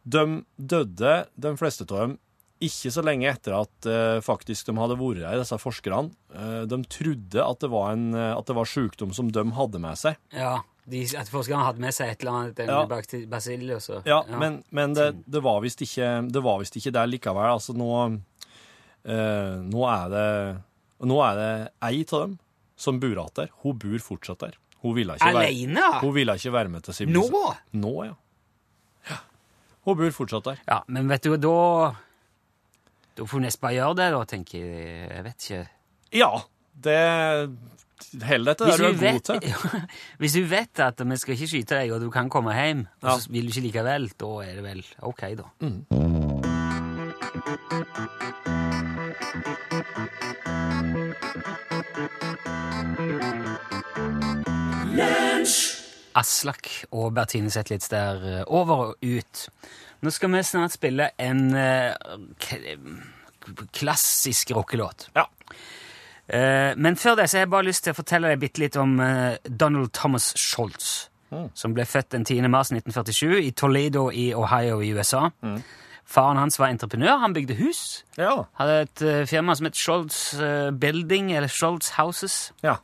[0.03, 0.25] de
[0.57, 2.19] døde, de fleste av dem,
[2.61, 6.13] ikke så lenge etter at uh, faktisk de hadde vært der, disse forskerne.
[6.29, 9.81] Uh, de trodde at det var en eh, at det var sykdom som de hadde
[9.81, 10.19] med seg.
[10.35, 10.59] ja.
[10.89, 12.85] De, at forskerne hadde med seg et eller annet, en Ja.
[12.89, 16.91] bakte- bacillus og Ja, men, men det, det var visst ikke det var vist ikke
[16.95, 17.51] der likevel.
[17.53, 17.89] Altså nå
[19.05, 20.25] eh, Nå er det
[21.07, 21.51] Nå er det
[21.85, 22.33] ei av dem
[22.81, 23.49] som bor igjen der.
[23.61, 24.57] Hun bor fortsatt der.
[24.81, 27.21] Hun ville ikke, være, hun ville ikke være med til Nå?
[27.77, 28.15] Nå, ja.
[29.09, 29.17] ja.
[29.85, 30.61] Hun bor fortsatt der.
[30.67, 31.93] Ja, men vet du, da
[33.17, 35.09] Da får vi nesten bare gjøre det, da, tenker jeg.
[35.11, 35.61] Jeg vet ikke.
[36.17, 36.31] Ja,
[36.73, 36.97] det
[38.23, 39.55] Hell deg til det du er god til.
[40.21, 43.09] hvis du vet at vi skal ikke skyte deg, og du kan komme hjem, og
[43.09, 43.17] Ja.
[43.19, 46.51] så vil du ikke likevel, da er det vel OK, da.
[56.19, 59.45] Aslak og Bertine Zetlitz der, eh, over og ut.
[60.01, 61.93] Nå skal vi snart spille en eh,
[63.77, 65.07] klassisk rockelåt.
[65.15, 65.23] Ja.
[66.31, 68.77] Eh, men før det så har jeg bare lyst til å fortelle deg bitte litt
[68.79, 71.09] om eh, Donald Thomas Scholz,
[71.55, 72.47] som ble født den 10.
[72.51, 75.29] mars 1947 i Toledo i Ohio i USA.
[76.11, 78.01] Faren hans var entreprenør, han bygde hus.
[78.19, 78.33] Ja.
[78.59, 80.17] Hadde et eh, firma som het Scholz
[80.81, 82.39] Building, eller Scholz Houses.
[82.63, 82.77] Ja.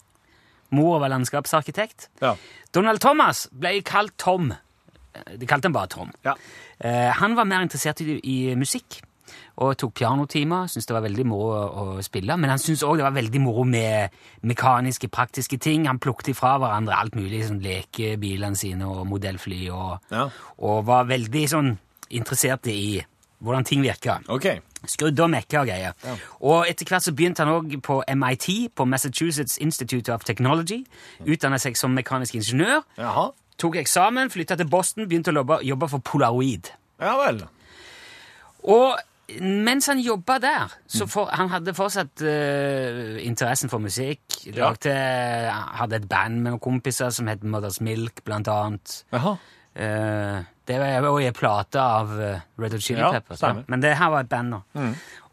[0.72, 2.10] Mor var landskapsarkitekt.
[2.24, 2.36] ja.
[2.76, 4.52] Donald Thomas ble kalt Tom.
[5.40, 6.12] De kalte han bare Tom.
[6.28, 6.34] ja.
[7.18, 9.00] Han var mer interessert i, i musikk
[9.58, 10.67] og tok pianotimer.
[10.70, 11.62] Syntes det var veldig moro å,
[11.98, 12.36] å spille.
[12.38, 14.13] Men han syntes òg det var veldig moro med
[14.46, 15.88] mekaniske, praktiske ting.
[15.89, 20.28] Han plukket ifra hverandre alt mulig, sånn lekebilene sine og modellfly, og, Ja.
[20.62, 21.78] og var veldig sånn
[22.10, 23.02] interessert i
[23.43, 24.20] hvordan ting virka.
[24.30, 24.62] Okay.
[24.88, 25.93] Skrudde og mekka og greier.
[26.41, 30.84] Og etter hvert så begynte han òg på MIT, på Massachusetts Institute of Technology.
[31.26, 32.86] Utdanna seg som mekanisk ingeniør.
[32.98, 33.28] Jaha.
[33.58, 36.70] Tok eksamen, flytta til Boston, begynte å jobbe, jobbe for Polaroid.
[37.02, 37.41] Ja vel.
[38.70, 38.98] Og
[39.42, 41.10] mens han jobba der, så Mm.
[41.10, 44.22] for, han hadde fortsatt uh, interessen for musikk.
[44.56, 44.94] Lagde,
[45.52, 49.04] hadde et band med noen kompiser som het Mother's Milk, blant annet.
[49.13, 49.36] Jaha.
[49.78, 53.42] Uh, det var jo ei plate av eh, Red Hot Chili Ja, Peppers.
[53.44, 53.54] Ja.
[53.68, 54.88] Men det her var et band, da.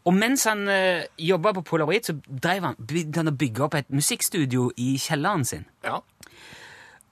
[0.05, 3.75] Og mens han uh, jobba på Polaroid, så drev han, begynte han å bygge opp
[3.79, 5.65] et musikkstudio i kjelleren sin.
[5.83, 5.97] Ja.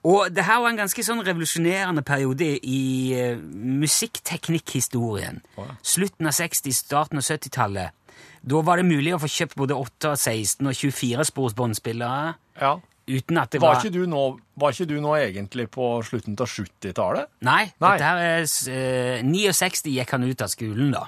[0.03, 2.83] Og det her var en ganske sånn revolusjonerende periode i
[3.15, 3.39] uh,
[3.83, 5.39] musikkteknikkhistorien.
[5.79, 7.95] Slutten av 60-, starten av 70-tallet.
[8.43, 12.73] Da var det mulig å få kjøpt både 8, 16 og 24 spors båndspillere ja.
[13.07, 14.23] uten at det Var, var ikke du nå,
[14.59, 17.31] var ikke du nå egentlig på slutten av 70-tallet?
[17.47, 17.93] Nei, Nei.
[17.95, 21.07] dette her er uh, 69 gikk han ut av skolen, da.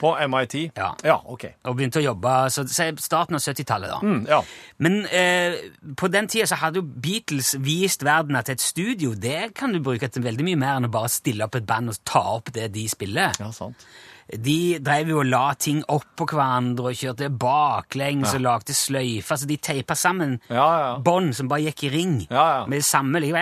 [0.00, 0.54] På MIT?
[0.76, 0.90] Ja.
[1.04, 1.44] Ja, ok.
[1.68, 3.98] Og begynte å jobbe så starten av 70-tallet, da.
[4.00, 4.40] Mm, ja.
[4.80, 5.58] Men eh,
[6.00, 9.80] på den tida så hadde jo Beatles vist verden at et studio det kan du
[9.84, 12.48] bruke til veldig mye mer enn å bare stille opp et band og ta opp
[12.56, 13.36] det de spiller.
[13.38, 13.84] ja, sant.
[14.30, 19.40] De drev jo og la ting oppå hverandre og kjørte baklengs og lagde sløyfer.
[19.42, 20.92] Så de teipa sammen Ja, ja.
[21.02, 22.12] bånd som bare gikk i ring.
[22.30, 22.66] Ja, ja.
[22.70, 23.40] Med det samme liksom.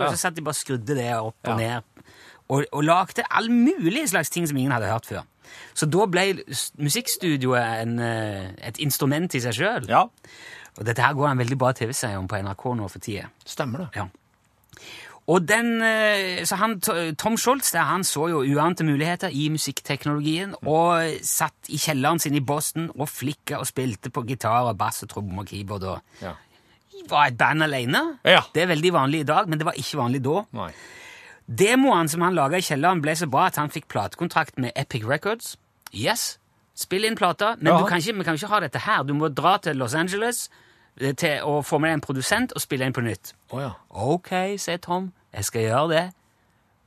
[0.00, 1.56] Og så satt de bare og skrudde det opp og Ja.
[1.56, 1.82] ned.
[2.48, 5.24] Og, og lagde all mulig slags ting som ingen hadde hørt før.
[5.74, 6.28] Så da ble
[6.78, 9.88] musikkstudioet en, eh, et instrument i seg sjøl.
[9.90, 10.04] Ja,
[10.78, 13.30] Og dette her går en veldig bra TV-serie om på NRK nå for tida.
[13.46, 13.88] stemmer det.
[13.96, 14.06] Ja.
[15.26, 16.80] Og den, eh, så han,
[17.16, 22.34] Tom Scholz der, han så jo uante muligheter i musikkteknologien og satt i kjelleren sin
[22.34, 25.82] i Boston og flikka og spilte på gitar og bass og tromme og keyboard.
[25.82, 26.34] og Ja.
[27.08, 28.18] var et band alene.
[28.24, 28.40] Ja.
[28.54, 30.44] Det er veldig vanlig i dag, men det var ikke vanlig da.
[30.52, 30.70] Nei.
[31.46, 35.04] Demoene som han laga i kjelleren, ble så bra at han fikk platekontrakt med Epic
[35.06, 35.54] Records.
[35.94, 36.38] Yes,
[36.74, 37.78] spill inn plata, men Ja.
[37.78, 39.02] du kan ikke, vi kan ikke ha dette her.
[39.04, 40.48] Du må dra til Los Angeles
[41.00, 43.32] eh, til å få med deg en produsent og spille inn på nytt.
[43.52, 43.70] Oh, ja.
[43.90, 46.04] Ok, sier Tom, jeg skal gjøre det.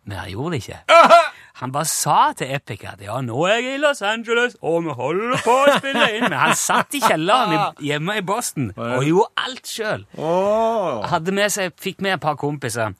[0.05, 0.79] Men han gjorde det ikke.
[1.59, 4.93] Han bare sa til Epic at ja, nå er jeg i Los Angeles, og vi
[4.95, 6.23] holder på å spille inn.
[6.29, 10.05] Men han satt i kjelleren hjemme i Boston og gjorde alt sjøl.
[10.15, 11.03] Oh.
[11.11, 12.95] Hadde med seg, fikk med et par kompiser.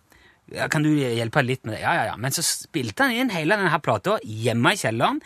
[0.55, 1.81] Ja, kan du hjelpe litt med det?
[1.83, 2.15] Ja, ja, ja.
[2.17, 5.19] Men så spilte han inn hele denne plata hjemme i kjelleren.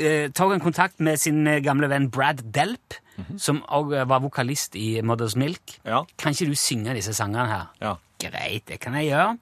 [0.00, 2.96] Eh, Tok en kontakt med sin eh, gamle venn Brad Delp,
[3.36, 5.76] som også var vokalist i Mother's Milk.
[5.84, 6.00] Ja.
[6.18, 7.68] Kan ikke du synge disse sangene her?
[7.84, 7.96] Ja.
[8.22, 9.36] Greit, det kan jeg gjøre.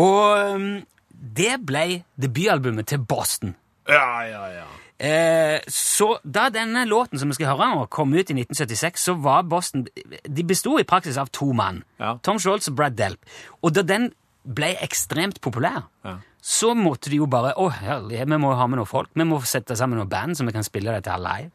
[0.00, 0.68] Og um,
[1.10, 3.56] det ble debutalbumet til Boston.
[3.90, 4.68] Ja, ja, ja.
[5.00, 9.14] Eh, så da denne låten som vi skal høre nå, kom ut i 1976, så
[9.16, 9.86] var Boston
[10.28, 11.82] De besto i praksis av to mann.
[12.00, 12.18] Ja.
[12.24, 13.20] Tom Scholz og Brad Delp.
[13.64, 14.10] Og da den
[14.44, 16.16] ble ekstremt populær, Ja.
[16.42, 19.08] så måtte de jo bare Å, herlighet, vi må ha med noen folk.
[19.14, 21.50] Vi må sette sammen noen band så vi kan spille dette her live.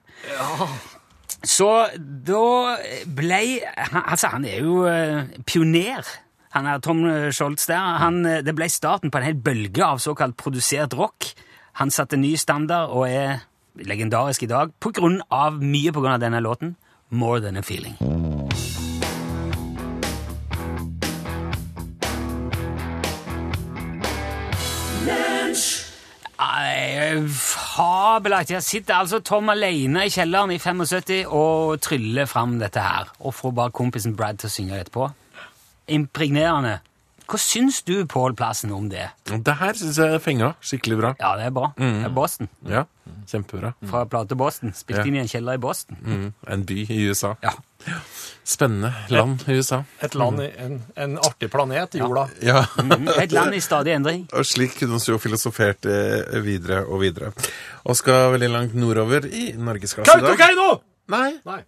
[1.45, 1.67] Så
[1.98, 6.06] da ble han, Altså, han er jo uh, pioner.
[6.56, 7.04] Han er Tom
[7.36, 7.98] Scholz der.
[8.00, 11.34] Han, eh, det ble starten på en hel bølge av såkalt produsert rock.
[11.82, 13.41] Han satte ny standard og er
[13.76, 16.78] legendarisk i dag på grunn av, mye på grunn av denne låten.
[17.12, 17.98] More Than A Feeling.
[26.36, 28.58] Nei, Fabelaktig.
[28.58, 33.13] Jeg sitter altså Tom alene i kjelleren i 75 og tryller fram dette her.
[33.24, 35.08] Og får bare kompisen Brad til å synge etterpå.
[35.96, 36.80] Impregnerende.
[37.26, 39.08] Hva syns du, Pål Plassen, om det?
[39.26, 41.14] Det her syns jeg fenga skikkelig bra.
[41.20, 41.72] Ja, det er bra.
[41.78, 42.50] Det er Boston.
[42.70, 42.84] Ja,
[43.30, 43.72] Kjempebra.
[43.90, 44.74] Fra plate Boston.
[44.78, 45.06] Spilt Ja.
[45.10, 45.98] inn i en kjeller i Boston.
[46.06, 46.28] Mm.
[46.54, 47.36] En by i USA.
[47.42, 47.54] Ja.
[48.46, 49.84] Spennende land i USA.
[50.06, 52.28] Et land, i- en, en artig planet, jorda.
[52.46, 52.66] Ja,
[53.22, 54.28] Et land i stadig endring.
[54.38, 57.32] og slik kunne vi jo filosofert eh, videre og videre.
[57.86, 60.36] Og skal veldig langt nordover i norgesklasse i dag.
[60.38, 60.82] Kautokeino!
[61.14, 61.60] Nei, Nei.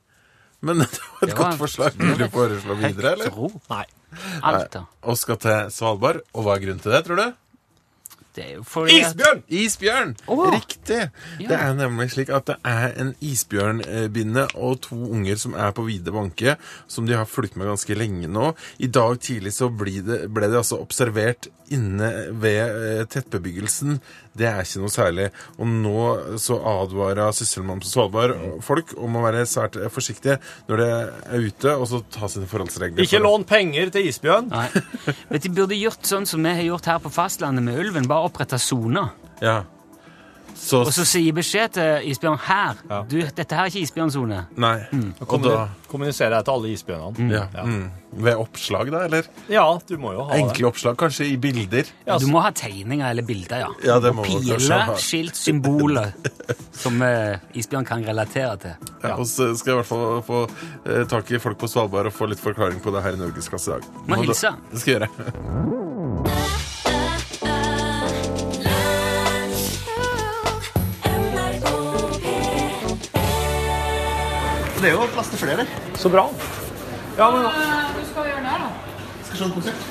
[0.61, 1.97] Men det var et Det var- godt forslag.
[2.01, 3.29] Vil du foreslå videre, eller?
[3.33, 3.51] Tro.
[3.69, 3.83] Nei.
[4.41, 4.85] Alta.
[5.03, 6.21] Og skal til Svalbard.
[6.33, 7.27] Og hva er grunnen til det, tror du?
[8.37, 9.39] Det er jo fordi at- Isbjørn!
[9.49, 10.11] Isbjørn!
[10.29, 10.51] Åh.
[10.53, 10.99] Riktig!
[11.41, 15.85] Det er nemlig slik at det er en isbjørnbinne og to unger som er på
[15.87, 16.53] vide banke,
[16.87, 18.51] som de har fulgt med ganske lenge nå.
[18.77, 23.97] I dag tidlig så ble det, ble det altså observert inne ved eh, tettbebyggelsen.
[24.37, 25.27] Det er ikke noe særlig.
[25.57, 26.03] Og nå
[26.41, 30.37] så advarer Sysselmannen på Svalbard folk om å være svært forsiktige
[30.69, 33.03] når de er ute, og så ta sine forholdsregler.
[33.05, 34.51] Ikke lån penger til isbjørn.
[34.53, 34.67] Nei.
[35.31, 38.09] Vet du, De burde gjort sånn som vi har gjort her på fastlandet med ulven.
[38.09, 39.13] Bare oppretta soner.
[39.41, 39.61] Ja.
[40.57, 42.79] Så, Og så sier beskjed til isbjørn her.
[42.89, 43.01] Ja.
[43.07, 44.39] Du, dette her er ikke isbjørnsone.
[44.57, 44.77] Nei.
[45.27, 47.27] Og da Kommuniserer jeg til alle isbjørnene.
[47.55, 47.63] ja.
[47.63, 47.85] Mm.
[48.17, 49.27] Ved oppslag, da, eller?
[49.51, 50.39] Ja, du må jo ha det.
[50.41, 51.87] Enkle oppslag, kanskje i bilder.
[52.07, 53.69] Ja, Du må ha tegninger eller bilder, ja.
[53.85, 56.13] Ja, det må og piler, skilt, symboler
[56.83, 58.89] som eh, isbjørn kan relatere til.
[59.03, 60.43] Ja, og så skal jeg i hvert fall få
[60.87, 63.69] eh, tak i folk på Svalbard og få litt forklaring på det her i Norgesklasse
[63.69, 63.87] i dag.
[64.07, 64.55] Må må hilse.
[64.71, 66.43] Det skal jeg gjøre.
[74.81, 75.69] Det er jo plass til flere der.
[75.97, 76.27] Så bra.
[77.17, 78.67] Ja, men Du skal gjøre det, da?
[79.25, 79.85] Skal se en konsert.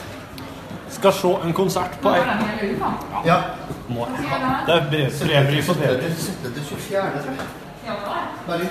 [0.97, 2.21] skal se en konsert på ei
[3.27, 3.37] Ja.
[3.89, 4.17] Må jeg.
[4.67, 6.01] Det er brev- brevbris og brev.
[6.19, 6.55] 17.
[6.55, 7.01] til 24.
[8.47, 8.69] tror jeg.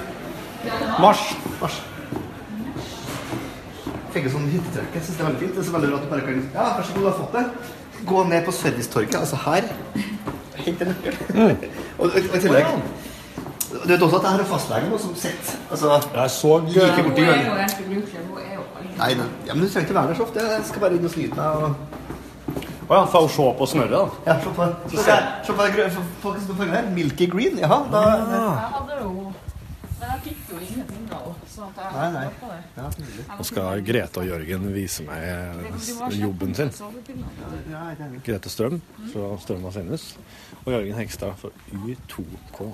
[1.00, 1.20] Mars.
[1.62, 1.82] Mars.
[4.14, 4.94] Fikk et sånn hyttetrekk.
[4.96, 5.56] Jeg synes det er veldig fint.
[5.56, 7.18] Det er så veldig bra at du bare kan Ja, vær så god, du har
[7.20, 7.46] fått det.
[8.06, 9.62] Gå ned på Servicetorget, altså her.
[10.56, 11.18] Hent en nøkkel.
[12.00, 12.66] og, og i tillegg
[13.84, 17.04] Du vet også at jeg har en fastlege nå som sitter altså, Jeg så like
[17.04, 17.76] borti jo hjørnet.
[18.96, 19.28] Nei, nei.
[19.48, 20.40] Ja, men du trenger ikke være der så ofte.
[20.56, 21.48] Jeg skal bare inn og snyte meg.
[21.66, 21.76] og...
[22.86, 24.30] Å ja, for å se på snørret, da.
[24.30, 25.16] Ja, se på Se det.
[25.48, 26.90] Se på det på- på som står på her.
[26.94, 27.58] Milky green.
[27.60, 29.12] Jaha, da Jeg hadde jo
[30.00, 32.26] Men jeg fikk jo ingenting da òg, så at jeg Nei, nei.
[32.40, 32.62] på det.
[32.78, 33.36] Ja.
[33.40, 36.72] Nå skal Grete og Jørgen vise meg jobben sin.
[37.72, 38.20] Ja, enig.
[38.28, 40.12] Grete Strøm fra Strøm og Sennes.
[40.66, 42.70] Og Jørgen Hegstad fra Y2K.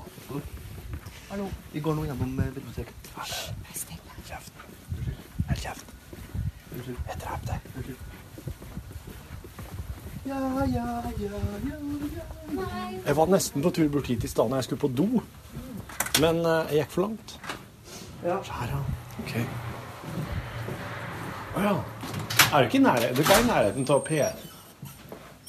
[1.72, 3.12] Vi går nå gjennom eh, biblioteket.
[4.28, 4.52] Kjeft.
[5.48, 5.94] Hold kjeft.
[7.08, 7.60] Jeg drep deg.
[10.26, 10.90] Ja, ja, ja,
[11.24, 12.68] ja.
[13.06, 15.08] Jeg var nesten på tur bort hit i stad når jeg skulle på do.
[16.20, 17.38] Men eh, jeg gikk for langt.
[18.26, 18.38] Ja.
[18.52, 18.82] Her, ja.
[19.24, 19.34] Ok.
[21.56, 21.74] Å ja.
[22.52, 23.16] Er du ikke i nærheten?
[23.16, 24.46] Du er i nærheten av P1?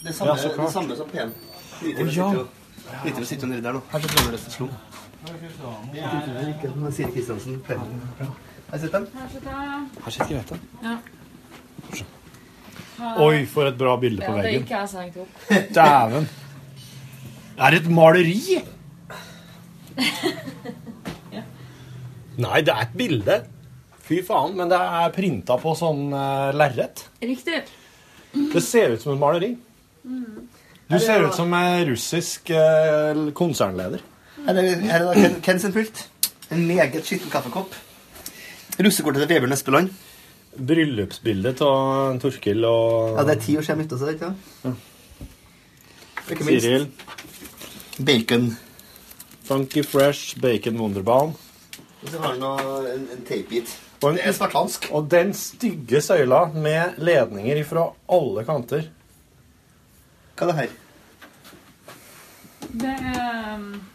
[0.02, 1.36] Det samme, Ja, det samme som P1.
[1.82, 2.40] Lite Å, oh,
[2.86, 2.96] ja.
[3.02, 3.82] sitter vi sitter nedi der nå.
[3.90, 4.91] Her sitter han
[5.28, 5.70] resten slo.
[6.50, 7.54] Ikke noe Siri Kristiansen.
[7.66, 7.78] P1.
[8.72, 9.06] Her sitter han.
[9.14, 9.58] Her sitter jeg.
[10.04, 10.54] Her sitter Grete.
[10.82, 10.94] Ja.
[13.22, 14.44] Oi, for et bra bilde på veggen.
[14.44, 14.62] Ja, veggen.
[14.62, 15.32] ikke jeg opp.
[15.78, 16.24] Dæven.
[17.62, 18.40] Er et maleri?
[22.42, 23.36] Nei, det er et bilde.
[24.02, 26.96] Fy faen, men det er printa på sånn uh, lerret.
[27.22, 27.62] Riktig.
[28.32, 29.56] Det ser ut som et maleri.
[30.92, 34.00] Du ser ut som en russisk eh, konsernleder.
[34.42, 36.08] Her er, det er da Ken, Ken sin pult.
[36.52, 37.74] En meget skitten kaffekopp.
[38.82, 39.92] Russekortet til Vebjørn Espeland.
[40.52, 44.88] Bryllupsbildet av Torkil og Ja, det er ti år siden jeg møtte oss, ikke sant?
[46.32, 46.88] Ikke minst Siril.
[48.04, 48.50] bacon.
[49.46, 51.32] Funky Fresh, Bacon Wunderbaum.
[52.02, 52.52] Og så har han nå
[52.90, 53.70] en, en tapebit.
[54.02, 54.88] Det er spartansk.
[54.90, 58.88] Og den stygge søyla med ledninger fra alle kanter.
[60.36, 60.78] Hva er det her?
[62.72, 63.91] Det er um, er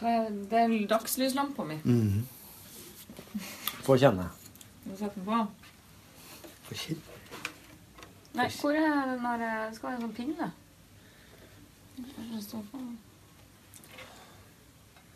[0.00, 0.60] det?
[0.60, 1.76] Er dagslyslampa mi.
[3.86, 4.26] Få kjenne.
[4.84, 5.46] Må du sette den på?
[6.68, 7.02] Få kjenne.
[8.38, 10.48] Nei, hvor er den der Det skal være en sånn pinne.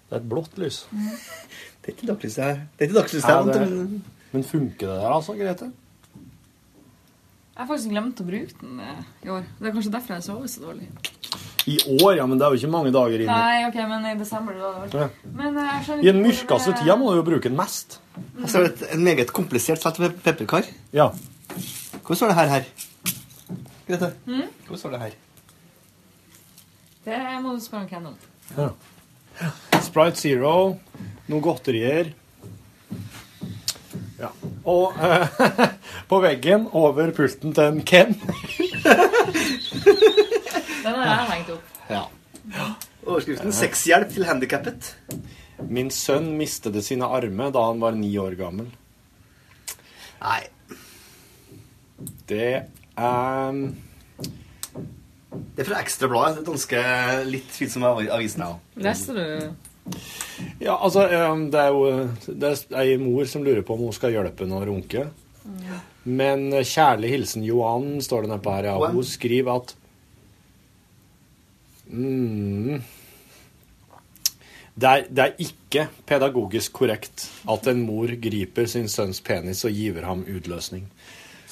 [0.05, 0.83] Det er et blått lys.
[1.85, 2.55] Det er ikke dagslys her.
[2.79, 3.43] Det er ikke dagslys her.
[3.45, 5.73] det- men- Men funker det der, altså, Grete?
[7.55, 9.45] Jeg har faktisk glemt å bruke den eh, i år.
[9.61, 10.89] Det er kanskje derfor jeg sover så dårlig.
[11.67, 13.31] I år, ja, men det er jo ikke mange dager inn.
[13.31, 16.97] Nei, ok, men i desember da det Men eh, jeg I den mørkeste det- tida
[17.01, 17.99] må du jo bruke den mest.
[18.45, 20.69] Står det et, en meget komplisert sett med pepperkar.
[20.93, 21.07] Ja.
[22.05, 22.65] Hvor står det her her?
[23.89, 24.11] Grete?
[24.27, 24.43] Mm?
[24.69, 25.17] Hvor står det her?
[27.05, 28.19] Det må du spørre hvem om.
[28.59, 28.69] ja.
[29.83, 30.79] Sprite Zero,
[31.29, 32.13] noen godterier.
[34.21, 34.29] Ja.
[34.65, 35.27] Og eh,
[36.13, 38.15] på veggen over pulten til en Ken.
[40.85, 41.63] Den har jeg hengt opp.
[41.91, 42.05] Ja.
[43.07, 44.93] Overskriften 'Sexhjelp til handikappet'.
[45.69, 48.67] Min sønn mistet sine armer da han var ni år gammel.
[50.21, 50.43] Nei.
[52.29, 52.65] Det
[52.97, 53.53] er
[55.55, 56.39] Det er fra Ekstrabladet.
[56.41, 56.81] Det danske
[57.27, 58.41] litt tvilsomme av- avisen.
[58.45, 58.57] Ja.
[58.77, 59.55] Leser du
[60.61, 63.93] Ja, altså, eh, det er jo det er ei mor som lurer på om hun
[63.93, 65.11] skal hjelpe henne å runke.
[66.05, 68.65] Men eh, kjærlig hilsen Johan, står det nedpå her.
[68.65, 68.79] Ja.
[68.91, 69.75] Hun skriver at
[71.87, 72.83] mm,
[74.75, 79.77] det, er, det er ikke pedagogisk korrekt at en mor griper sin sønns penis og
[79.77, 80.89] giver ham utløsning.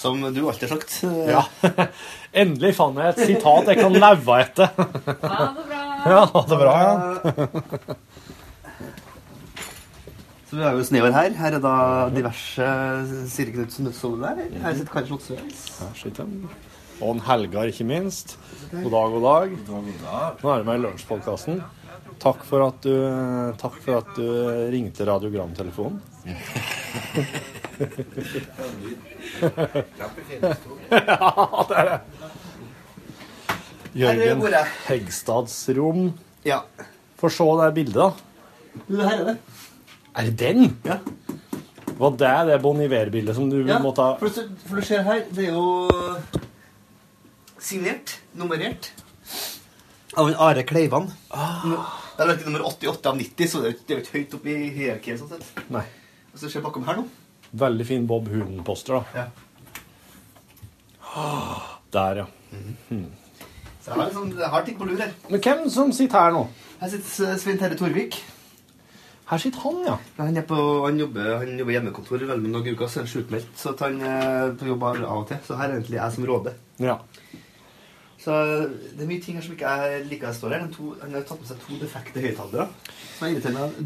[0.02, 1.04] Som du alltid har sagt.
[1.28, 1.44] Ja.
[2.42, 4.72] Endelig fant jeg et sitat jeg kan leve etter.
[4.74, 5.82] Ha det bra.
[6.02, 7.94] Ja, det er bra, ja.
[10.52, 11.30] Så vi har jo snever her.
[11.38, 11.74] Her er da
[12.12, 12.66] diverse
[13.30, 14.58] Siri Knutsen Nødtsole der.
[14.64, 15.62] Her sitter Kari Slottsøys.
[17.00, 18.36] Og en Helgar, ikke minst.
[18.72, 19.48] God dag, god dag.
[20.42, 21.56] Nå er du med i Lunsjpodkasten.
[22.22, 22.94] Takk for at du
[23.60, 24.26] Takk for at du
[24.72, 25.96] ringte radiogramtelefonen.
[26.22, 26.26] ja,
[31.68, 32.00] det er det.
[33.92, 34.40] Jørgen.
[34.86, 36.12] Hegstads rom.
[36.48, 36.62] Ja.
[37.20, 38.08] Få se det bildet, da.
[38.86, 39.36] Du, her er det.
[40.16, 40.60] Er det den?
[40.86, 40.96] Ja.
[41.98, 43.78] Var det det Bon Iver-bildet som du ja.
[43.82, 44.28] må ta For,
[44.66, 45.86] for du ser her, det er jo
[47.62, 48.90] signert, nummerert,
[50.18, 51.06] av en Are Kleivan.
[51.32, 54.50] Det er ikke nummer 88 av 90, så det er jo- er ikke høyt oppe
[54.52, 55.18] i hierarkiet.
[55.18, 55.70] sånn sett.
[55.70, 55.84] Nei.
[56.34, 57.06] Og så ser jeg bakom her nå.
[57.54, 59.04] Veldig fin Bob Hunden-poster, da.
[59.14, 59.26] Ja.
[61.92, 62.26] Der, ja.
[63.82, 65.10] Så jeg har, liksom, jeg har ting på lur her.
[65.30, 66.44] Men hvem som sitter her nå?
[66.80, 68.16] Her sitter Svein Terje Torvik.
[69.28, 69.96] Her sitter han, ja.
[70.18, 70.56] Han, er på,
[70.86, 73.52] han, jobber, han jobber hjemmekontor veldig noen uker, så er han sjukmeldt.
[73.56, 75.38] Så han er på jobb av og til.
[75.46, 76.54] Så her er egentlig jeg som råder.
[76.80, 76.98] ja.
[78.22, 78.34] Så
[78.94, 80.66] det er mye ting her som ikke jeg liker står her.
[80.76, 82.68] To, han har tatt med seg to defekte høyttalere.
[83.22, 83.38] Er.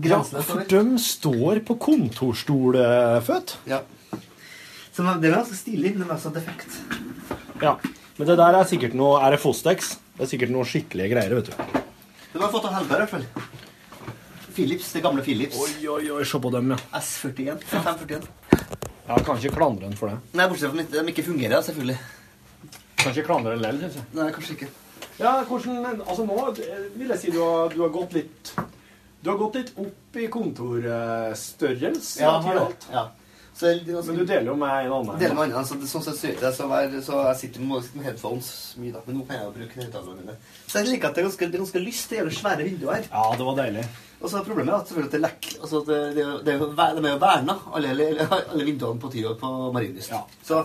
[0.04, 3.56] Ja, for de står på kontorstolføtt.
[3.68, 3.80] Ja.
[4.92, 6.76] Så det er ganske stilig, men det er altså defekt.
[7.62, 7.76] Ja.
[8.16, 9.96] Men det der er sikkert noe Er det Fostex?
[10.16, 11.80] Det er sikkert noe skikkelige greier, vet du.
[12.32, 13.26] Det har fått av Helberg, i hvert fall.
[14.56, 15.56] Philips, det gamle Philips.
[15.60, 16.78] Oi, oi, oi, se på dem, ja.
[16.96, 17.64] S41.
[17.72, 18.28] 541.
[19.06, 20.16] Jeg kan ikke klandre den for det.
[20.36, 21.98] Nei, bortsett fra at de ikke fungerer, selvfølgelig.
[23.06, 24.08] Kan ikke klandre den lell, syns jeg.
[24.18, 24.70] Nei, kanskje ikke.
[25.20, 28.50] Ja, hvordan Altså, nå eh, vil jeg si du har, du har gått litt
[29.22, 32.20] Du har gått litt opp i kontorstørrelse.
[32.20, 32.88] Ja, alt.
[32.92, 33.06] ja.
[33.56, 35.18] Så, det, altså, Men du deler jo med en annen.
[35.18, 37.62] deler med annen, altså, det, sånn sett jeg ut det, så, er, så jeg sitter
[37.64, 40.34] med, med headphones mye da, men nå kan jeg jo bruke headphonesene mine.
[40.66, 42.98] Så jeg liker at det er ganske, det er ganske lyst, det gjelder svære vinduer
[42.98, 43.08] her.
[43.08, 43.86] Ja, det var deilig.
[44.20, 46.60] Og så er problemet at selvfølgelig at det lekker, altså det, det, det, det er
[46.60, 50.12] jo, de er jo verna, alle, alle, alle vinduene på på Marienlyst.
[50.12, 50.20] Ja.
[50.44, 50.60] Så,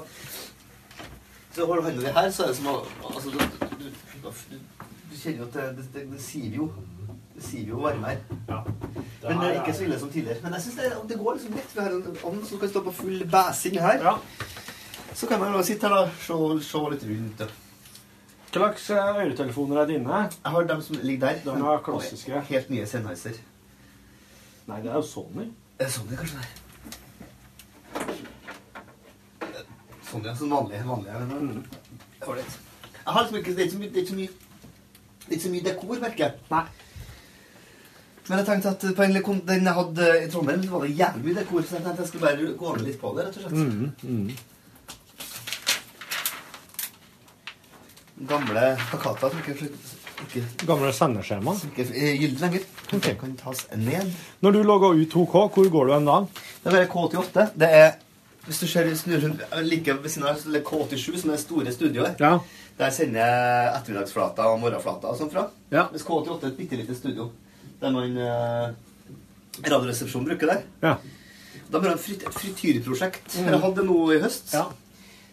[1.56, 2.78] så holder hånda di her, så er det som å,
[3.10, 3.88] altså, du, du,
[4.24, 4.30] du,
[5.12, 6.68] du, kjenner jo at det, det, det, det siver jo,
[7.36, 8.22] det siver jo varme her.
[8.49, 8.62] Ja.
[9.26, 10.39] Men det er ikke så ille som tidligere.
[10.43, 11.76] Men jeg synes det, det går liksom lett.
[11.76, 14.06] Vi har en ovn som kan stå på full bæsing her.
[14.08, 14.16] Ja.
[15.14, 17.43] Så kan man jo sitte her og se, se litt rundt.
[17.43, 17.49] da.
[18.52, 20.24] Hva slags eh, øretelefoner er dine?
[20.43, 21.43] Jeg har dem som ligger der.
[21.45, 22.41] De er klassiske.
[22.49, 23.38] Helt nye Sennheiser.
[24.68, 25.52] Nei, det er jo Sony.
[25.78, 26.61] Er det sånn det kanskje er?
[30.12, 30.36] Sånn, ja.
[30.36, 30.82] Sånn vanlig.
[30.86, 31.12] vanlig
[32.28, 32.55] var litt.
[33.01, 34.32] Jeg har liksom ikke, det er ikke så mye, det er ikke så mye,
[35.22, 36.34] det er ikke så mye dekor, merker jeg.
[36.51, 36.66] Nei.
[38.28, 39.16] Men jeg tenkte at på en,
[39.47, 42.12] den jeg hadde i Trondheim, så var det jævlig mye dekor, så jeg tenkte jeg
[42.12, 43.55] skulle bare gå ned litt på det, rett og slett.
[44.03, 44.30] Mm,
[48.30, 49.72] Gamle plakater som ikke,
[50.28, 51.55] ikke, Gamle sendeskjema.
[51.72, 52.68] ikke er gyldig lenger.
[52.91, 53.16] Okay.
[53.18, 54.12] Kan tas ned.
[54.45, 56.20] Når du logger ut 2K, hvor går du hen da?
[56.62, 57.47] Det er bare K88.
[57.57, 57.91] Det er
[58.48, 61.38] Hvis du ser snur rundt like ved siden av så er det K87, som er
[61.38, 62.22] det store studioet.
[62.22, 62.39] Ja.
[62.80, 65.46] Der sender jeg ettermiddagsflata og morgenflata og sånn fra.
[65.74, 65.86] Ja.
[65.92, 67.30] Mens K88 er et bitte lite studio
[67.82, 68.74] der man eh,
[69.66, 70.58] Radioresepsjonen bruker det.
[70.84, 70.96] Ja.
[71.72, 73.38] Da har et frit, et frityrprosjekt.
[73.38, 74.54] Jeg hadde det nå i høst.
[74.54, 74.68] Ja.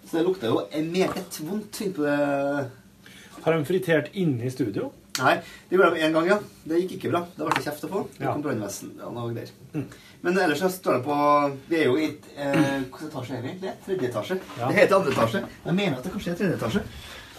[0.05, 2.17] Så det lukter jo meget vondt innpå det
[3.45, 4.89] Har de fritert inne i studio?
[5.19, 5.35] Nei,
[5.69, 6.39] det gjorde de en gang, ja.
[6.69, 7.23] Det gikk ikke bra.
[7.37, 8.03] Det ble det kjeft å få.
[8.19, 9.53] Det kom brannvesen og noe greier.
[10.23, 11.17] Men ellers så står det på
[11.71, 13.75] Vi er jo i eh, Hvilken etasje er vi egentlig?
[13.87, 14.37] Tredje etasje.
[14.59, 15.43] Det heter andre etasje.
[15.65, 16.83] Jeg mener at det kanskje er tredje etasje.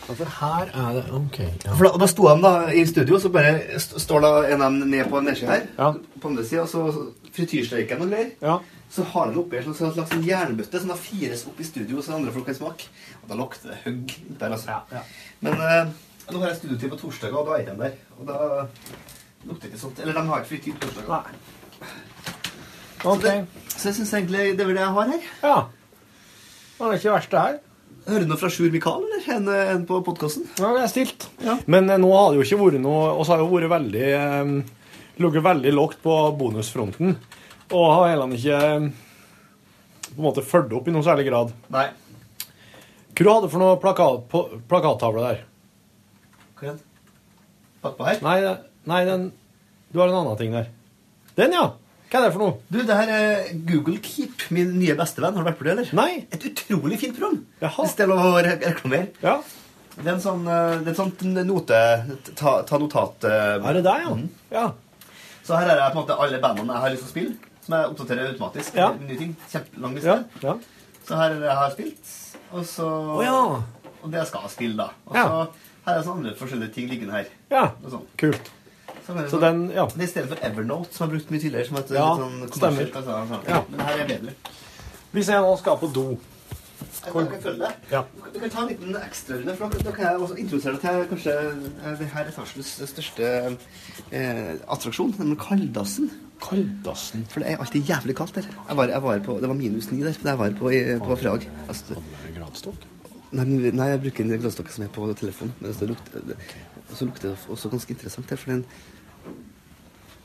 [0.10, 1.40] For her er det Ok.
[1.44, 1.74] Ja.
[1.76, 4.74] For da, da sto de da i studio, så bare st står da en av
[4.80, 5.68] dem ned på nedsida her.
[5.78, 5.92] Ja.
[6.24, 6.88] På andre sida, så
[7.36, 8.36] frityrsteiken og greier.
[8.42, 8.60] ja.
[8.90, 12.16] Så har de oppi en slags, slags jernbøtte som da fires opp i studio, så
[12.16, 12.88] andre folk kan smake.
[13.22, 14.72] Og da lukter det hugg der, altså.
[14.72, 15.04] Ja, ja.
[15.46, 15.92] Men eh,
[16.34, 17.96] nå har jeg studietid på torsdag, og da er de der.
[18.20, 18.38] Og da
[19.48, 20.02] lukter ikke sånt.
[20.04, 21.10] Eller de har ikke fritid på torsdag.
[21.10, 21.90] Nei.
[23.00, 23.00] Okay.
[23.00, 23.34] Så, det,
[23.76, 25.28] så jeg syns egentlig det er det jeg har her.
[25.44, 25.58] Ja.
[26.80, 27.60] Det er ikke verst, det her.
[28.10, 29.26] Hører du noe fra Sjur Mikael, eller?
[29.36, 30.48] En, en på podkasten?
[30.58, 31.28] Ja, det er stilt.
[31.46, 31.58] Ja.
[31.70, 34.60] Men eh, nå har det jo ikke vært noe så har jo vært veldig um,
[35.20, 37.18] Ligget veldig lågt på bonusfronten.
[37.76, 38.86] Og har heller ikke eh,
[40.10, 41.52] på en måte fulgt opp i noe særlig grad.
[41.76, 41.90] Nei.
[43.20, 44.38] Hva du hadde for noe plakat,
[44.72, 45.42] plakattavle der?
[46.60, 46.80] Hva er?
[47.84, 48.20] Bakpå her?
[48.26, 48.40] Nei,
[48.90, 49.30] nei, den
[49.94, 50.68] Du har en annen ting der.
[51.38, 51.68] Den, ja!
[52.10, 52.56] Hva er det for noe?
[52.74, 55.36] Du, det her er Google Keep, min nye bestevenn.
[55.38, 55.90] Har du vært på det, eller?
[55.98, 56.26] Nei.
[56.34, 57.40] Et utrolig fint program.
[57.62, 57.86] Jaha.
[57.86, 59.12] Hvis det er lov å reklamere.
[59.24, 59.36] Ja.
[60.00, 61.80] Det er en sånn, eh, det er et sånt note...
[62.40, 63.26] Ta, ta notat...
[63.30, 64.18] eh, Er det der, ja?
[64.56, 64.66] Ja.
[65.46, 67.56] Så her er det på en måte alle bandene jeg har lyst til å spille,
[67.66, 68.76] som jeg oppdaterer automatisk.
[68.80, 68.90] Ja.
[69.00, 69.34] Nye ting.
[69.54, 70.18] Kjempelang Ja.
[70.20, 70.46] liste.
[70.48, 70.58] ja.
[71.10, 72.12] Så her er det jeg har spilt,
[72.54, 72.90] og så...
[73.18, 73.38] oh, ja.
[74.04, 74.90] Og det jeg skal spille, da.
[75.10, 75.26] Og Ja.
[75.26, 77.30] så her er sånne forskjellige ting liggende her.
[77.52, 77.66] Ja.
[77.90, 78.06] Sånn.
[78.22, 78.50] Kult.
[79.06, 79.86] Så, Så sånn- den Ja.
[79.90, 81.68] Det er i stedet for Evernote, som jeg har brukt mye tidligere.
[81.68, 82.92] Som et, Ja, sånn stemmer.
[82.94, 83.48] Altså, sånn.
[83.50, 83.64] Ja.
[83.70, 84.34] Men her er bedre.
[85.14, 86.18] Hvis jeg nå skal på do
[87.04, 87.74] Jeg kan, følge deg.
[87.92, 88.04] Ja.
[88.34, 91.34] Du, kan- ta en liten ekstrarunde, for da, kan jeg også introdusere deg til kanskje
[91.86, 93.58] eh, det her etasjens største
[94.12, 96.10] eh, attraksjon, nemlig Kalddassen.
[96.40, 97.26] Kalddassen.
[97.30, 98.48] For det er alltid jævlig kaldt der.
[98.70, 101.00] Jeg var, jeg var på, det var minus ni der da jeg var på, i,
[101.00, 101.50] på Frag.
[101.68, 102.00] Altså?
[103.32, 105.54] Nei, nei, jeg bruker den glassstokka som er på telefonen.
[105.60, 106.38] Men så lukter, det,
[106.94, 108.66] så lukter det også ganske interessant her, for det er en,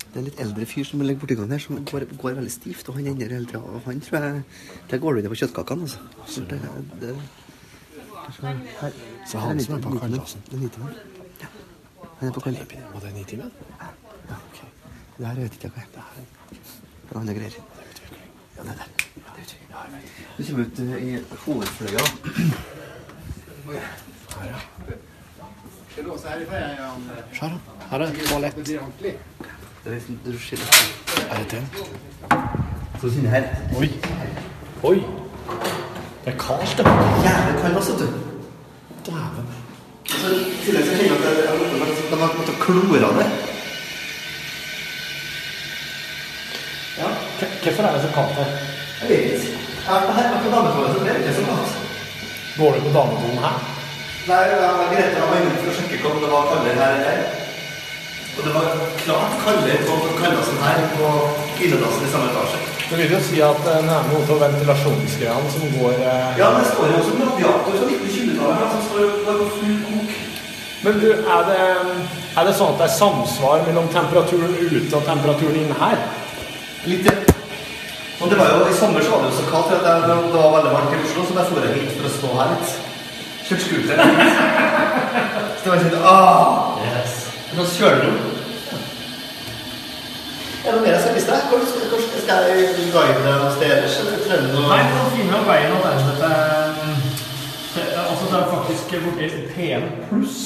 [0.04, 2.52] det er en litt eldre fyr som ligger borti gangen her, som går, går veldig
[2.54, 3.60] stivt, og han ender eldre.
[3.60, 4.42] Og han tror jeg
[4.90, 5.98] Der går du inn på kjøttkakene, altså.
[6.26, 6.60] Så det,
[7.00, 7.16] det,
[8.80, 8.90] her,
[9.26, 10.00] Så han som er på Nitimen.
[10.00, 10.44] Kalddassen.
[10.46, 10.94] Det er Nitimen.
[11.40, 11.46] Ja.
[12.20, 12.86] Han er på Kalddassen.
[12.94, 13.50] Var det Nitimen?
[13.80, 14.62] Ja, ok.
[15.18, 16.22] Det her vet ikke jeg hva er.
[16.50, 17.58] Det er andre greier.
[18.56, 18.88] Ja, det er der.
[19.16, 19.70] Ja, det er utvikling.
[19.70, 20.14] Ja, vet.
[20.38, 22.72] Du kommer ut eh, i hovedfløya.
[23.64, 23.70] Se
[27.40, 27.56] her, da.
[27.90, 28.56] Her er toalett.
[28.56, 28.78] Det
[29.86, 30.66] er liksom, du skiller.
[31.30, 31.68] Er det den?
[33.00, 33.42] Så siden her.
[33.78, 33.88] Oi.
[34.82, 34.96] Oi.
[36.24, 36.84] Det er kaldt, det.
[37.24, 38.06] Jævlig kaldt også, du.
[39.06, 39.48] Dæven.
[40.04, 40.06] I
[40.64, 43.30] tillegg så kjenner jeg at jeg- de har måttet klore det.
[46.98, 47.08] Ja,
[47.62, 48.44] Hvorfor er det så kaldt her?
[49.00, 49.58] jeg vet ikke.
[49.86, 51.83] Jeg har ikke dametoalettet, så det er ikke så kaldt.
[52.58, 53.56] Går du på damedoen her?
[54.28, 54.42] Nei,
[54.92, 57.40] Grete var inne for å sjekke om det var kaldere her eller der.
[58.34, 58.68] Og det var
[59.00, 61.10] klart kaldere på kalddassen her på
[61.58, 62.62] kvinnedassen i samme etasje.
[62.90, 66.64] Det vil jo si at det er noe av ventilasjonsgreiene som går eh, Ja, det
[66.70, 70.16] står jo også en radiator fra 1920-tallet her som står går på full kok.
[70.84, 71.60] Men du, er det,
[72.38, 76.02] er det sånn at det er samsvar mellom temperaturen ute og temperaturen inne her?
[76.86, 77.33] Litt
[78.24, 80.38] Og det var jo, I sommer så var det jo så kaldt at jeg, det
[80.40, 82.70] var veldig varmt i Oslo, så jeg dro jeg hit for å stå her litt.
[83.44, 83.96] Kjørt scooter.
[85.58, 87.18] Så det var sånn ah, yes.
[87.58, 88.30] Nå kjører du.
[90.64, 91.42] Er det noe mer jeg skal vise deg?
[91.50, 93.98] Hvor skal, hvor skal skal jeg guide deg noe sted ellers?
[94.00, 94.64] Eller trene noe?
[94.72, 96.16] Nei, nå finner jeg veien tilbake til
[97.74, 100.40] til- Altså, det er faktisk borti PM pluss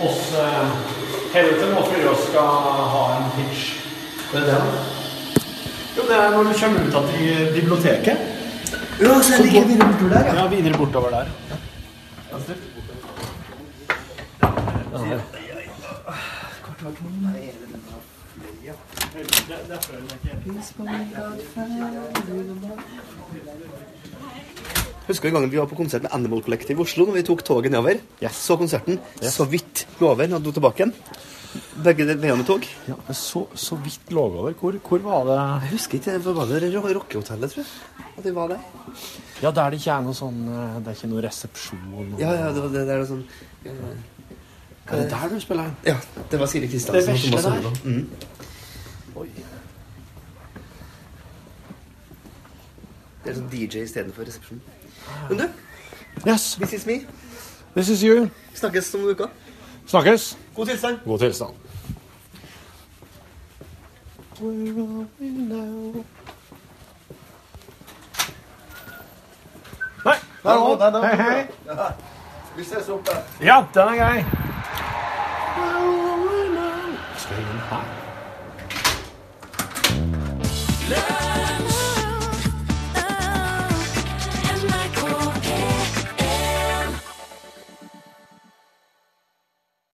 [0.00, 0.24] oss
[1.34, 2.50] Helvete nå før vi skal
[2.96, 3.62] ha en pitch.
[4.30, 5.01] Hva er det da?
[5.96, 8.16] Jo, det er når du kommer ut av i biblioteket.
[9.02, 10.34] Ja, så jeg ligger videre bortover der, ja.
[10.40, 11.26] Ja, videre bortover der.
[25.06, 27.44] Husker du gangen vi var på konsert med Animal Collective i Oslo, når vi tok
[27.44, 28.00] toget nedover?
[28.32, 28.98] Så konserten.
[29.20, 30.94] Så vidt lover når du dro tilbake igjen.
[31.84, 32.64] Begge veiene tog.
[32.88, 34.54] Ja, så, så vidt lå over.
[34.56, 35.36] Hvor, hvor var det
[35.66, 38.06] Jeg husker ikke, det var det ro- rockehotellet, tror jeg.
[38.18, 38.62] At vi var der.
[39.42, 42.48] Ja, der det ikke er noe sånn eh, Det er ikke noe resepsjon Ja, ja,
[42.54, 43.22] det det, det der sånn
[43.64, 43.72] ja,
[44.92, 45.70] Er det der du spiller?
[45.88, 45.96] Ja,
[46.30, 47.32] det var Siri Kristiansen.
[47.32, 47.68] Det var.
[47.84, 48.06] Mhm.
[49.22, 49.28] Oi.
[53.22, 54.60] Det er sånn DJ istedenfor resepsjon.
[55.30, 55.46] Men du,
[56.26, 57.00] Yes, this is me.
[57.74, 58.26] this is you.
[58.58, 59.30] Snakkes om uka.
[59.86, 60.38] Snakkes.
[60.56, 60.98] God tilstand.
[61.04, 61.54] God tilstand.
[70.04, 70.80] Nei, der òg.
[71.04, 71.46] Hei, hei.
[72.56, 73.10] Vi ses oppe.
[73.40, 74.24] Ja, den er grei.
[77.16, 78.02] Skal jeg inn her?